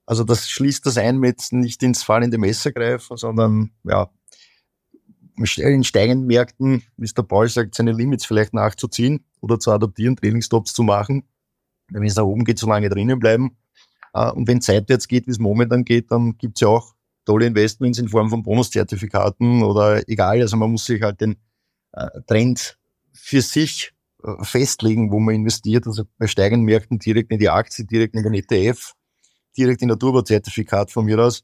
Also 0.06 0.24
das 0.24 0.50
schließt 0.50 0.86
das 0.86 0.98
ein 0.98 1.18
mit 1.18 1.42
nicht 1.52 1.82
ins 1.84 2.04
fallende 2.04 2.38
Messer 2.38 2.72
greifen, 2.72 3.18
sondern 3.18 3.72
ja, 3.84 4.10
in 5.38 5.84
steigenden 5.84 6.28
Märkten, 6.28 6.84
wie 6.98 7.06
es 7.06 7.14
der 7.14 7.24
Paul 7.24 7.48
sagt, 7.48 7.76
seine 7.76 7.92
Limits 7.92 8.26
vielleicht 8.26 8.54
nachzuziehen 8.54 9.26
oder 9.42 9.60
zu 9.60 9.72
adaptieren, 9.72 10.16
Trainingstops 10.16 10.74
zu 10.74 10.84
machen. 10.84 11.24
Wenn 11.90 12.04
es 12.04 12.16
nach 12.16 12.24
oben 12.24 12.44
geht, 12.44 12.60
so 12.60 12.68
lange 12.68 12.90
drinnen 12.90 13.20
bleiben. 13.20 13.58
Äh, 14.14 14.32
und 14.32 14.48
wenn 14.48 14.58
es 14.58 14.66
seitwärts 14.66 15.08
geht, 15.08 15.28
wie 15.28 15.32
es 15.32 15.40
momentan 15.40 15.86
geht, 15.86 16.12
dann 16.12 16.38
gibt 16.38 16.58
es 16.58 16.62
ja 16.62 16.70
auch 16.70 16.96
tolle 17.24 17.46
Investments 17.46 18.00
in 18.00 18.10
Form 18.10 18.30
von 18.30 18.44
Bonuszertifikaten 18.44 19.64
oder 19.64 20.08
egal. 20.10 20.42
Also 20.42 20.58
man 20.58 20.72
muss 20.72 20.86
sich 20.86 21.02
halt 21.02 21.22
den 21.22 21.38
äh, 21.98 22.22
Trend 22.28 22.78
für 23.12 23.42
sich 23.42 23.94
äh, 24.24 24.44
festlegen, 24.44 25.12
wo 25.12 25.20
man 25.20 25.36
investiert. 25.36 25.88
Also 25.88 26.04
bei 26.18 26.28
steigenden 26.28 26.66
Märkten 26.66 27.00
direkt 27.00 27.32
in 27.32 27.40
die 27.40 27.50
Aktie, 27.50 27.86
direkt 27.86 28.16
in 28.16 28.24
den 28.24 28.34
ETF, 28.34 28.94
direkt 29.58 29.82
in 29.82 29.88
der 29.88 30.00
Turbo-Zertifikat 30.00 30.92
von 30.92 31.06
mir 31.06 31.20
aus. 31.20 31.44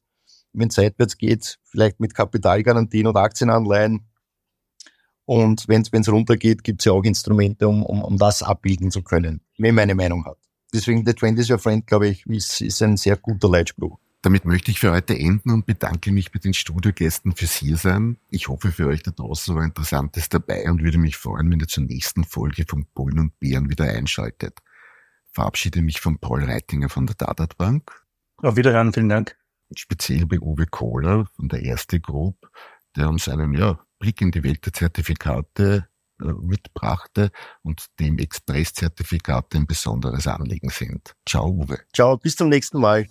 Wenn 0.53 0.67
es 0.69 0.75
seitwärts 0.75 1.17
geht, 1.17 1.57
vielleicht 1.63 1.99
mit 1.99 2.13
Kapitalgarantien 2.13 3.07
und 3.07 3.17
Aktienanleihen. 3.17 4.05
Und 5.25 5.67
wenn 5.67 5.81
es 5.81 6.09
runtergeht, 6.09 6.63
gibt 6.63 6.81
es 6.81 6.85
ja 6.85 6.91
auch 6.91 7.03
Instrumente, 7.03 7.67
um, 7.67 7.83
um, 7.83 8.03
um 8.03 8.17
das 8.17 8.43
abbilden 8.43 8.91
zu 8.91 9.01
können, 9.01 9.41
wenn 9.57 9.73
meine 9.73 9.95
Meinung 9.95 10.25
hat. 10.25 10.37
Deswegen, 10.73 11.05
The 11.05 11.13
Trend 11.13 11.39
is 11.39 11.49
your 11.49 11.59
friend, 11.59 11.87
glaube 11.87 12.07
ich, 12.09 12.25
ist, 12.25 12.61
ist 12.61 12.81
ein 12.81 12.97
sehr 12.97 13.15
guter 13.17 13.49
Leitspruch. 13.49 13.97
Damit 14.23 14.45
möchte 14.45 14.71
ich 14.71 14.79
für 14.79 14.91
heute 14.91 15.19
enden 15.19 15.51
und 15.51 15.65
bedanke 15.65 16.13
mich 16.13 16.31
bei 16.31 16.39
den 16.39 16.53
Studiogästen 16.53 17.35
fürs 17.35 17.55
Hiersein. 17.55 18.17
Ich 18.29 18.47
hoffe, 18.47 18.71
für 18.71 18.87
euch 18.87 19.03
da 19.03 19.11
draußen 19.11 19.53
war 19.53 19.65
Interessantes 19.65 20.29
dabei 20.29 20.63
und 20.71 20.81
würde 20.81 20.97
mich 20.97 21.17
freuen, 21.17 21.51
wenn 21.51 21.59
ihr 21.59 21.67
zur 21.67 21.83
nächsten 21.83 22.23
Folge 22.23 22.63
von 22.65 22.85
Bullen 22.95 23.19
und 23.19 23.37
Bären 23.41 23.69
wieder 23.69 23.83
einschaltet. 23.83 24.59
Verabschiede 25.33 25.81
mich 25.81 25.99
von 25.99 26.19
Paul 26.19 26.45
Reitinger 26.45 26.87
von 26.87 27.05
der 27.05 27.17
Dadat 27.17 27.57
Bank. 27.57 27.91
Auf 28.37 28.55
Wiederhören, 28.55 28.93
vielen 28.93 29.09
Dank. 29.09 29.35
Speziell 29.75 30.25
bei 30.25 30.39
Uwe 30.39 30.67
Kohler 30.67 31.27
von 31.35 31.49
der 31.49 31.61
Erste 31.61 31.99
Group, 31.99 32.49
der 32.95 33.09
uns 33.09 33.27
einen 33.27 33.53
ja, 33.53 33.77
Blick 33.99 34.21
in 34.21 34.31
die 34.31 34.45
Welt 34.45 34.65
der 34.65 34.71
Zertifikate 34.71 35.89
äh, 36.21 36.25
mitbrachte 36.25 37.29
und 37.61 37.87
dem 37.99 38.19
Express-Zertifikate 38.19 39.57
ein 39.57 39.67
besonderes 39.67 40.27
Anliegen 40.27 40.69
sind. 40.69 41.13
Ciao, 41.27 41.49
Uwe. 41.49 41.81
Ciao, 41.93 42.15
bis 42.17 42.37
zum 42.37 42.47
nächsten 42.47 42.79
Mal. 42.79 43.05